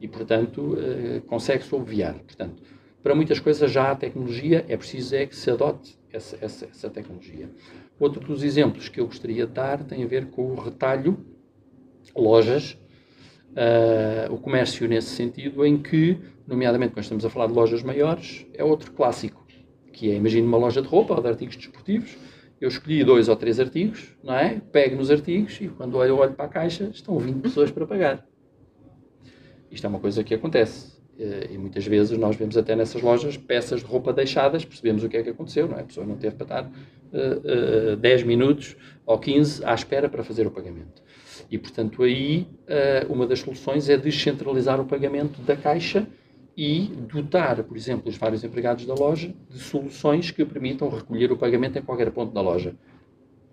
E, 0.00 0.06
portanto, 0.06 0.76
consegue-se 1.26 1.74
obviar. 1.74 2.14
Portanto, 2.14 2.62
para 3.02 3.14
muitas 3.14 3.40
coisas 3.40 3.70
já 3.70 3.90
há 3.90 3.96
tecnologia, 3.96 4.64
é 4.68 4.76
preciso 4.76 5.14
é 5.14 5.26
que 5.26 5.34
se 5.34 5.50
adote 5.50 5.98
essa, 6.12 6.36
essa, 6.40 6.66
essa 6.66 6.90
tecnologia. 6.90 7.50
Outro 7.98 8.20
dos 8.20 8.42
exemplos 8.42 8.88
que 8.88 9.00
eu 9.00 9.06
gostaria 9.06 9.46
de 9.46 9.52
dar 9.52 9.82
tem 9.82 10.04
a 10.04 10.06
ver 10.06 10.26
com 10.26 10.52
o 10.52 10.54
retalho, 10.54 11.18
lojas, 12.14 12.78
uh, 13.52 14.32
o 14.32 14.38
comércio 14.38 14.86
nesse 14.88 15.08
sentido, 15.08 15.64
em 15.64 15.78
que, 15.78 16.18
nomeadamente 16.46 16.92
quando 16.92 17.02
estamos 17.02 17.24
a 17.24 17.30
falar 17.30 17.46
de 17.46 17.52
lojas 17.52 17.82
maiores, 17.82 18.46
é 18.54 18.64
outro 18.64 18.92
clássico, 18.92 19.46
que 19.92 20.10
é, 20.10 20.14
imagine 20.14 20.46
uma 20.46 20.58
loja 20.58 20.80
de 20.80 20.88
roupa 20.88 21.14
ou 21.14 21.22
de 21.22 21.28
artigos 21.28 21.56
desportivos, 21.56 22.16
eu 22.60 22.68
escolhi 22.68 23.04
dois 23.04 23.28
ou 23.28 23.36
três 23.36 23.60
artigos, 23.60 24.16
não 24.22 24.34
é? 24.34 24.60
Pego 24.72 24.96
nos 24.96 25.10
artigos 25.10 25.60
e 25.60 25.68
quando 25.68 26.02
eu 26.02 26.18
olho 26.18 26.32
para 26.32 26.46
a 26.46 26.48
caixa 26.48 26.90
estão 26.92 27.18
20 27.18 27.40
pessoas 27.40 27.70
para 27.70 27.86
pagar. 27.86 28.26
Isto 29.70 29.86
é 29.86 29.88
uma 29.88 30.00
coisa 30.00 30.24
que 30.24 30.34
acontece. 30.34 30.98
Eh, 31.18 31.50
e 31.52 31.58
muitas 31.58 31.84
vezes 31.84 32.16
nós 32.16 32.36
vemos 32.36 32.56
até 32.56 32.76
nessas 32.76 33.02
lojas 33.02 33.36
peças 33.36 33.80
de 33.80 33.86
roupa 33.86 34.12
deixadas, 34.12 34.64
percebemos 34.64 35.02
o 35.02 35.08
que 35.08 35.16
é 35.16 35.22
que 35.22 35.30
aconteceu, 35.30 35.66
não 35.66 35.76
é? 35.76 35.80
A 35.80 35.84
pessoa 35.84 36.06
não 36.06 36.16
teve 36.16 36.36
para 36.36 36.44
estar 36.44 36.64
uh, 36.64 37.92
uh, 37.94 37.96
10 37.96 38.22
minutos 38.22 38.76
ou 39.04 39.18
15 39.18 39.64
à 39.64 39.74
espera 39.74 40.08
para 40.08 40.22
fazer 40.22 40.46
o 40.46 40.50
pagamento. 40.50 41.02
E, 41.50 41.56
portanto, 41.56 42.02
aí 42.02 42.46
uh, 42.68 43.12
uma 43.12 43.26
das 43.26 43.40
soluções 43.40 43.88
é 43.88 43.96
descentralizar 43.96 44.80
o 44.80 44.84
pagamento 44.84 45.40
da 45.42 45.56
caixa 45.56 46.06
e 46.56 46.90
dotar, 47.10 47.62
por 47.62 47.76
exemplo, 47.76 48.08
os 48.08 48.16
vários 48.16 48.44
empregados 48.44 48.84
da 48.84 48.94
loja 48.94 49.32
de 49.48 49.58
soluções 49.58 50.30
que 50.30 50.44
permitam 50.44 50.88
recolher 50.88 51.30
o 51.32 51.36
pagamento 51.36 51.78
em 51.78 51.82
qualquer 51.82 52.10
ponto 52.10 52.32
da 52.32 52.40
loja 52.40 52.74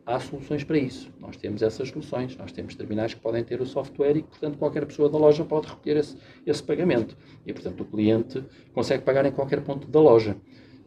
há 0.05 0.19
soluções 0.19 0.63
para 0.63 0.77
isso. 0.77 1.11
Nós 1.19 1.35
temos 1.35 1.61
essas 1.61 1.89
soluções. 1.89 2.37
Nós 2.37 2.51
temos 2.51 2.75
terminais 2.75 3.13
que 3.13 3.19
podem 3.19 3.43
ter 3.43 3.59
o 3.59 3.65
software 3.65 4.17
e 4.17 4.23
portanto, 4.23 4.57
qualquer 4.57 4.85
pessoa 4.85 5.09
da 5.09 5.17
loja 5.17 5.43
pode 5.43 5.67
recolher 5.67 5.97
esse, 5.97 6.17
esse 6.45 6.61
pagamento. 6.61 7.17
E, 7.45 7.51
portanto, 7.51 7.81
o 7.81 7.85
cliente 7.85 8.43
consegue 8.73 9.03
pagar 9.03 9.25
em 9.25 9.31
qualquer 9.31 9.61
ponto 9.61 9.87
da 9.87 9.99
loja. 9.99 10.37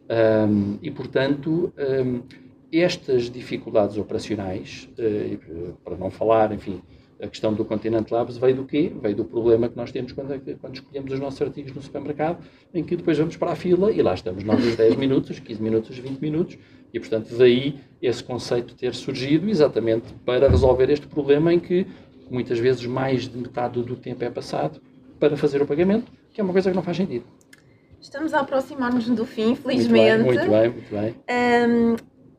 Um, 0.09 0.79
e, 0.81 0.89
portanto, 0.89 1.73
um, 1.77 2.23
estas 2.71 3.29
dificuldades 3.29 3.97
operacionais, 3.97 4.89
uh, 4.97 5.73
para 5.83 5.97
não 5.97 6.09
falar, 6.09 6.51
enfim, 6.51 6.81
a 7.21 7.27
questão 7.27 7.53
do 7.53 7.65
Continente 7.65 8.13
Labs 8.13 8.37
veio 8.37 8.55
do 8.55 8.65
quê? 8.65 8.91
Veio 9.01 9.15
do 9.15 9.25
problema 9.25 9.67
que 9.67 9.75
nós 9.75 9.91
temos 9.91 10.11
quando, 10.11 10.39
quando 10.59 10.75
escolhemos 10.75 11.11
os 11.11 11.19
nossos 11.19 11.41
artigos 11.41 11.73
no 11.73 11.81
supermercado, 11.81 12.43
em 12.73 12.83
que 12.83 12.95
depois 12.95 13.17
vamos 13.17 13.35
para 13.35 13.51
a 13.51 13.55
fila 13.55 13.91
e 13.91 14.01
lá 14.01 14.13
estamos 14.13 14.43
nós 14.43 14.65
os 14.65 14.75
10 14.75 14.95
minutos, 14.97 15.39
15 15.39 15.61
minutos, 15.61 15.97
20 15.97 16.19
minutos, 16.19 16.57
e 16.93 16.99
portanto 16.99 17.35
daí 17.37 17.79
esse 18.01 18.23
conceito 18.23 18.73
ter 18.73 18.95
surgido 18.95 19.49
exatamente 19.49 20.13
para 20.25 20.49
resolver 20.49 20.89
este 20.89 21.07
problema 21.07 21.53
em 21.53 21.59
que 21.59 21.85
muitas 22.31 22.57
vezes 22.57 22.85
mais 22.85 23.27
de 23.27 23.37
metade 23.37 23.81
do 23.81 23.95
tempo 23.95 24.23
é 24.23 24.29
passado 24.29 24.81
para 25.19 25.35
fazer 25.35 25.61
o 25.61 25.65
pagamento, 25.65 26.09
que 26.31 26.39
é 26.39 26.43
uma 26.43 26.53
coisa 26.53 26.69
que 26.69 26.75
não 26.75 26.83
faz 26.83 26.95
sentido. 26.95 27.25
Estamos 27.99 28.33
a 28.33 28.39
aproximar-nos 28.39 29.09
do 29.09 29.25
fim, 29.25 29.55
felizmente. 29.55 30.23
Muito 30.23 30.49
bem, 30.49 30.69
muito 30.69 30.89
bem. 30.89 31.01
Muito 31.01 31.25
bem. 31.27 31.95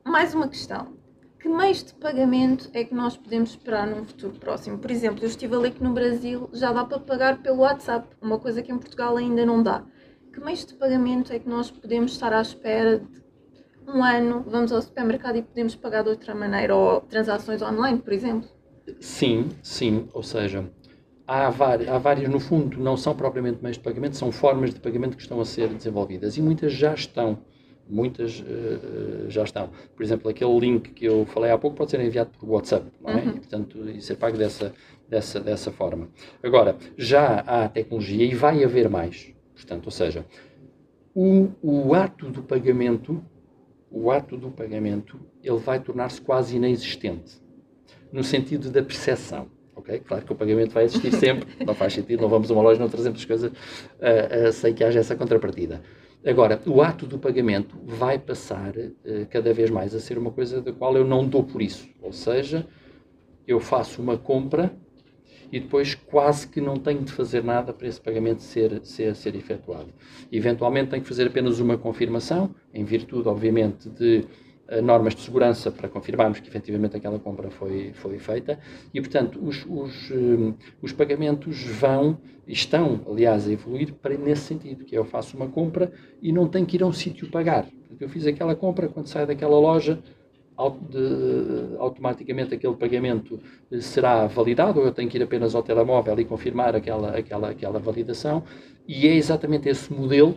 Um, 0.06 0.10
mais 0.10 0.32
uma 0.32 0.48
questão 0.48 0.99
que 1.40 1.48
meios 1.48 1.82
de 1.82 1.94
pagamento 1.94 2.68
é 2.74 2.84
que 2.84 2.94
nós 2.94 3.16
podemos 3.16 3.50
esperar 3.50 3.86
num 3.86 4.04
futuro 4.04 4.38
próximo? 4.38 4.78
Por 4.78 4.90
exemplo, 4.90 5.24
eu 5.24 5.28
estive 5.28 5.54
a 5.54 5.58
ler 5.58 5.72
que 5.72 5.82
no 5.82 5.94
Brasil 5.94 6.50
já 6.52 6.70
dá 6.70 6.84
para 6.84 7.00
pagar 7.00 7.42
pelo 7.42 7.60
WhatsApp, 7.60 8.08
uma 8.20 8.38
coisa 8.38 8.62
que 8.62 8.70
em 8.70 8.78
Portugal 8.78 9.16
ainda 9.16 9.46
não 9.46 9.62
dá. 9.62 9.82
Que 10.32 10.38
meios 10.38 10.66
de 10.66 10.74
pagamento 10.74 11.32
é 11.32 11.38
que 11.38 11.48
nós 11.48 11.70
podemos 11.70 12.12
estar 12.12 12.32
à 12.32 12.42
espera 12.42 12.98
de 12.98 13.90
um 13.90 14.04
ano, 14.04 14.44
vamos 14.46 14.70
ao 14.70 14.82
supermercado 14.82 15.36
e 15.36 15.42
podemos 15.42 15.74
pagar 15.74 16.02
de 16.02 16.10
outra 16.10 16.34
maneira, 16.34 16.76
ou 16.76 17.00
transações 17.00 17.62
online, 17.62 17.98
por 17.98 18.12
exemplo? 18.12 18.48
Sim, 19.00 19.48
sim, 19.62 20.08
ou 20.12 20.22
seja, 20.22 20.70
há 21.26 21.46
há 21.46 21.98
várias, 21.98 22.28
no 22.28 22.38
fundo, 22.38 22.78
não 22.78 22.98
são 22.98 23.16
propriamente 23.16 23.62
meios 23.62 23.78
de 23.78 23.82
pagamento, 23.82 24.16
são 24.16 24.30
formas 24.30 24.74
de 24.74 24.80
pagamento 24.80 25.16
que 25.16 25.22
estão 25.22 25.40
a 25.40 25.44
ser 25.46 25.68
desenvolvidas 25.68 26.36
e 26.36 26.42
muitas 26.42 26.72
já 26.72 26.92
estão 26.92 27.38
muitas 27.90 28.40
uh, 28.40 29.28
já 29.28 29.44
estão. 29.44 29.70
Por 29.96 30.02
exemplo, 30.02 30.30
aquele 30.30 30.58
link 30.58 30.90
que 30.90 31.04
eu 31.04 31.26
falei 31.26 31.50
há 31.50 31.58
pouco 31.58 31.76
pode 31.76 31.90
ser 31.90 32.00
enviado 32.00 32.30
por 32.38 32.48
WhatsApp, 32.48 32.86
não 33.00 33.10
é? 33.10 33.16
Uhum. 33.16 33.28
E, 33.28 33.32
portanto, 33.32 33.90
e 33.90 34.00
ser 34.00 34.16
pago 34.16 34.36
dessa, 34.36 34.72
dessa, 35.08 35.40
dessa 35.40 35.70
forma. 35.70 36.08
Agora, 36.42 36.76
já 36.96 37.40
há 37.40 37.68
tecnologia 37.68 38.24
e 38.24 38.34
vai 38.34 38.62
haver 38.64 38.88
mais. 38.88 39.34
Portanto, 39.54 39.86
ou 39.86 39.92
seja, 39.92 40.24
o, 41.14 41.48
o 41.60 41.94
ato 41.94 42.30
do 42.30 42.42
pagamento, 42.42 43.22
o 43.90 44.10
ato 44.10 44.36
do 44.36 44.50
pagamento, 44.50 45.20
ele 45.42 45.58
vai 45.58 45.80
tornar-se 45.80 46.20
quase 46.20 46.56
inexistente, 46.56 47.40
no 48.12 48.22
sentido 48.22 48.70
da 48.70 48.82
percepção. 48.82 49.48
Okay? 49.74 50.00
Claro 50.00 50.24
que 50.24 50.32
o 50.32 50.36
pagamento 50.36 50.72
vai 50.72 50.84
existir 50.84 51.12
sempre, 51.12 51.48
não 51.64 51.74
faz 51.74 51.94
sentido, 51.94 52.20
não 52.20 52.28
vamos 52.28 52.50
a 52.50 52.54
uma 52.54 52.62
loja, 52.62 52.80
não 52.80 52.88
trazemos 52.88 53.20
as 53.20 53.24
coisas 53.24 53.50
uh, 53.50 54.48
uh, 54.48 54.52
sem 54.52 54.74
que 54.74 54.84
haja 54.84 55.00
essa 55.00 55.16
contrapartida. 55.16 55.82
Agora, 56.24 56.60
o 56.66 56.82
ato 56.82 57.06
do 57.06 57.18
pagamento 57.18 57.78
vai 57.82 58.18
passar 58.18 58.76
uh, 58.76 59.26
cada 59.30 59.54
vez 59.54 59.70
mais 59.70 59.94
a 59.94 60.00
ser 60.00 60.18
uma 60.18 60.30
coisa 60.30 60.60
da 60.60 60.72
qual 60.72 60.94
eu 60.96 61.04
não 61.04 61.26
dou 61.26 61.42
por 61.42 61.62
isso. 61.62 61.88
Ou 62.02 62.12
seja, 62.12 62.66
eu 63.46 63.58
faço 63.58 64.02
uma 64.02 64.18
compra 64.18 64.70
e 65.50 65.58
depois 65.58 65.94
quase 65.94 66.46
que 66.46 66.60
não 66.60 66.76
tenho 66.76 67.02
de 67.02 67.12
fazer 67.12 67.42
nada 67.42 67.72
para 67.72 67.88
esse 67.88 68.00
pagamento 68.00 68.42
ser, 68.42 68.80
ser, 68.84 69.16
ser 69.16 69.34
efetuado. 69.34 69.92
Eventualmente 70.30 70.90
tenho 70.90 71.02
que 71.02 71.08
fazer 71.08 71.26
apenas 71.26 71.58
uma 71.58 71.76
confirmação, 71.76 72.54
em 72.72 72.84
virtude, 72.84 73.26
obviamente, 73.28 73.88
de 73.88 74.24
normas 74.82 75.14
de 75.14 75.22
segurança 75.22 75.70
para 75.70 75.88
confirmarmos 75.88 76.38
que 76.38 76.48
efetivamente 76.48 76.96
aquela 76.96 77.18
compra 77.18 77.50
foi, 77.50 77.92
foi 77.94 78.18
feita 78.18 78.58
e, 78.94 79.00
portanto, 79.00 79.40
os, 79.42 79.66
os, 79.68 80.10
um, 80.12 80.54
os 80.80 80.92
pagamentos 80.92 81.64
vão, 81.64 82.18
estão, 82.46 83.00
aliás, 83.08 83.48
a 83.48 83.52
evoluir 83.52 83.92
para 83.94 84.16
nesse 84.16 84.42
sentido, 84.42 84.84
que 84.84 84.94
é 84.94 84.98
eu 84.98 85.04
faço 85.04 85.36
uma 85.36 85.48
compra 85.48 85.92
e 86.22 86.32
não 86.32 86.46
tenho 86.46 86.66
que 86.66 86.76
ir 86.76 86.82
a 86.84 86.86
um 86.86 86.92
sítio 86.92 87.28
pagar. 87.30 87.66
Eu 87.98 88.08
fiz 88.08 88.26
aquela 88.26 88.54
compra, 88.54 88.88
quando 88.88 89.08
saio 89.08 89.26
daquela 89.26 89.58
loja, 89.58 90.00
de, 90.88 91.76
automaticamente 91.78 92.54
aquele 92.54 92.74
pagamento 92.74 93.40
será 93.80 94.26
validado, 94.26 94.78
ou 94.78 94.86
eu 94.86 94.92
tenho 94.92 95.08
que 95.08 95.18
ir 95.18 95.22
apenas 95.22 95.54
ao 95.54 95.62
telemóvel 95.62 96.18
e 96.20 96.24
confirmar 96.24 96.76
aquela, 96.76 97.16
aquela, 97.16 97.50
aquela 97.50 97.78
validação, 97.78 98.44
e 98.86 99.08
é 99.08 99.14
exatamente 99.14 99.68
esse 99.68 99.92
modelo 99.92 100.34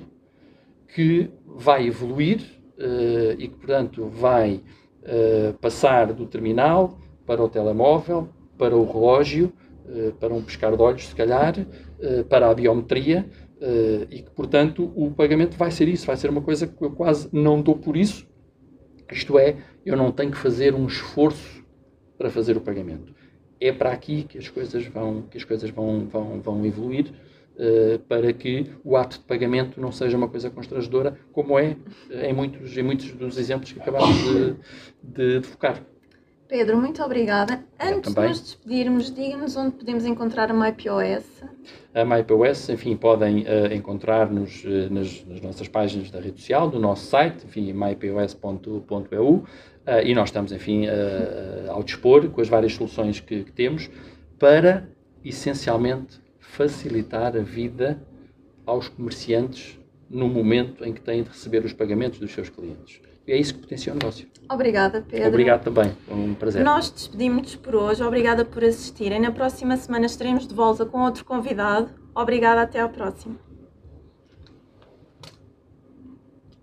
que 0.96 1.30
vai 1.46 1.88
evoluir 1.88 2.63
uh, 2.78 3.34
e 3.38 3.48
que, 3.48 3.56
portanto, 3.56 4.08
vai 4.08 4.62
uh, 5.04 5.54
passar 5.60 6.14
do 6.14 6.26
terminal 6.26 6.98
para 7.26 7.44
o 7.44 7.50
telemóvel, 7.50 8.30
para 8.58 8.76
o 8.76 8.86
relógio, 8.86 9.52
uh, 9.86 10.14
para 10.14 10.34
um 10.34 10.42
pescar 10.42 10.76
de 10.76 10.82
olhos, 10.82 11.08
se 11.08 11.16
calhar, 11.16 11.56
para 12.28 12.50
a 12.50 12.54
biometria, 12.54 13.30
e 14.10 14.22
que, 14.24 14.30
portanto, 14.32 14.92
o 14.94 15.10
pagamento 15.12 15.56
vai 15.56 15.72
ser 15.72 15.88
isso, 15.88 16.06
vai 16.06 16.18
ser 16.18 16.30
uma 16.30 16.42
coisa 16.42 16.68
que 16.68 16.84
eu 16.84 16.92
quase 16.92 17.30
não 17.32 17.62
dou 17.62 17.78
por 17.78 17.96
isso, 17.96 18.28
isto 19.10 19.40
é, 19.40 19.56
eu 19.86 19.96
não 19.96 20.12
tenho 20.12 20.32
que 20.32 20.38
fazer 20.38 20.74
um 20.74 20.86
esforço 20.86 21.64
para 22.18 22.30
fazer 22.30 22.58
o 22.58 22.62
pagamento. 22.62 23.14
É 23.60 23.72
para 23.72 23.92
aqui 23.92 24.24
que 24.24 24.38
as 24.38 24.50
coisas 24.50 24.86
vão, 24.88 25.22
que 25.22 25.38
as 25.38 25.44
coisas 25.46 25.70
vão, 25.70 26.08
vão, 26.08 26.42
vão 26.42 26.66
evoluir 26.66 27.14
para 28.08 28.34
que 28.34 28.72
o 28.84 28.98
ato 28.98 29.20
de 29.20 29.26
pagamento 29.26 29.80
não 29.80 29.92
seja 29.92 30.18
uma 30.18 30.28
coisa 30.28 30.50
constrangedora, 30.50 31.18
como 31.32 31.58
é 31.58 31.78
eh, 32.10 32.30
em 32.30 32.34
muitos, 32.34 32.76
em 32.76 32.84
muitos 32.84 33.12
dos 33.12 33.38
exemplos 33.38 33.72
que 33.72 33.80
acabamos 33.80 34.18
de, 34.24 34.56
de, 35.04 35.40
de 35.40 35.48
focar. 35.48 35.82
Pedro, 36.48 36.78
muito 36.78 37.02
obrigada. 37.02 37.64
Antes 37.80 38.14
de 38.14 38.22
nos 38.22 38.42
despedirmos, 38.42 39.12
diga-nos 39.12 39.56
onde 39.56 39.76
podemos 39.76 40.06
encontrar 40.06 40.52
a 40.52 40.54
MyPOS. 40.54 41.44
A 41.96 42.06
MyPOS, 42.06 42.70
enfim, 42.70 42.96
podem 42.96 43.42
uh, 43.42 43.74
encontrar-nos 43.74 44.64
uh, 44.64 44.94
nas, 44.94 45.26
nas, 45.26 45.42
nossas 45.42 45.68
páginas 45.68 46.12
da 46.12 46.20
rede 46.20 46.40
social, 46.40 46.70
no 46.70 46.80
nosso 46.80 47.08
site, 47.08 47.46
enfim, 47.46 47.74
mypos.eu. 47.74 49.30
Uh, 49.30 49.46
e 50.06 50.14
nós 50.14 50.30
estamos, 50.30 50.52
enfim, 50.52 50.86
ao 51.70 51.82
dispor 51.82 52.30
com 52.30 52.40
as 52.40 52.48
várias 52.48 52.74
soluções 52.74 53.20
que, 53.20 53.46
que, 53.46 53.52
temos 53.52 53.90
para, 54.38 54.88
essencialmente, 55.26 56.22
facilitar 56.54 57.36
a 57.36 57.42
vida 57.42 58.00
aos 58.66 58.88
comerciantes 58.88 59.80
no 60.10 60.30
momento 60.30 60.86
em 60.86 60.94
que 60.94 61.02
têm 61.02 61.24
de 61.24 61.30
receber 61.30 61.66
os 61.66 61.74
pagamentos 61.74 62.20
dos 62.20 62.32
seus 62.32 62.50
clientes. 62.50 63.02
E 63.26 63.32
é 63.32 63.38
isso 63.38 63.56
que 63.56 63.62
potencia 63.62 63.92
o 63.92 63.96
negócio. 63.96 64.28
Obrigada, 64.52 65.04
Pedro. 65.10 65.30
Obrigado 65.30 65.64
também, 65.64 65.92
foi 66.06 66.16
um 66.16 66.34
prazer. 66.36 66.64
Nós 66.64 66.92
despedimos-nos 66.92 67.56
por 67.56 67.76
hoje. 67.76 68.04
Obrigada 68.04 68.46
por 68.46 68.64
assistirem. 68.64 69.20
Na 69.20 69.32
próxima 69.32 69.76
semana 69.78 70.06
estaremos 70.06 70.48
de 70.48 70.54
volta 70.54 70.86
com 70.86 71.00
outro 71.00 71.26
convidado. 71.26 71.90
Obrigada, 72.14 72.62
até 72.62 72.80
à 72.80 72.88
próxima. 72.88 73.36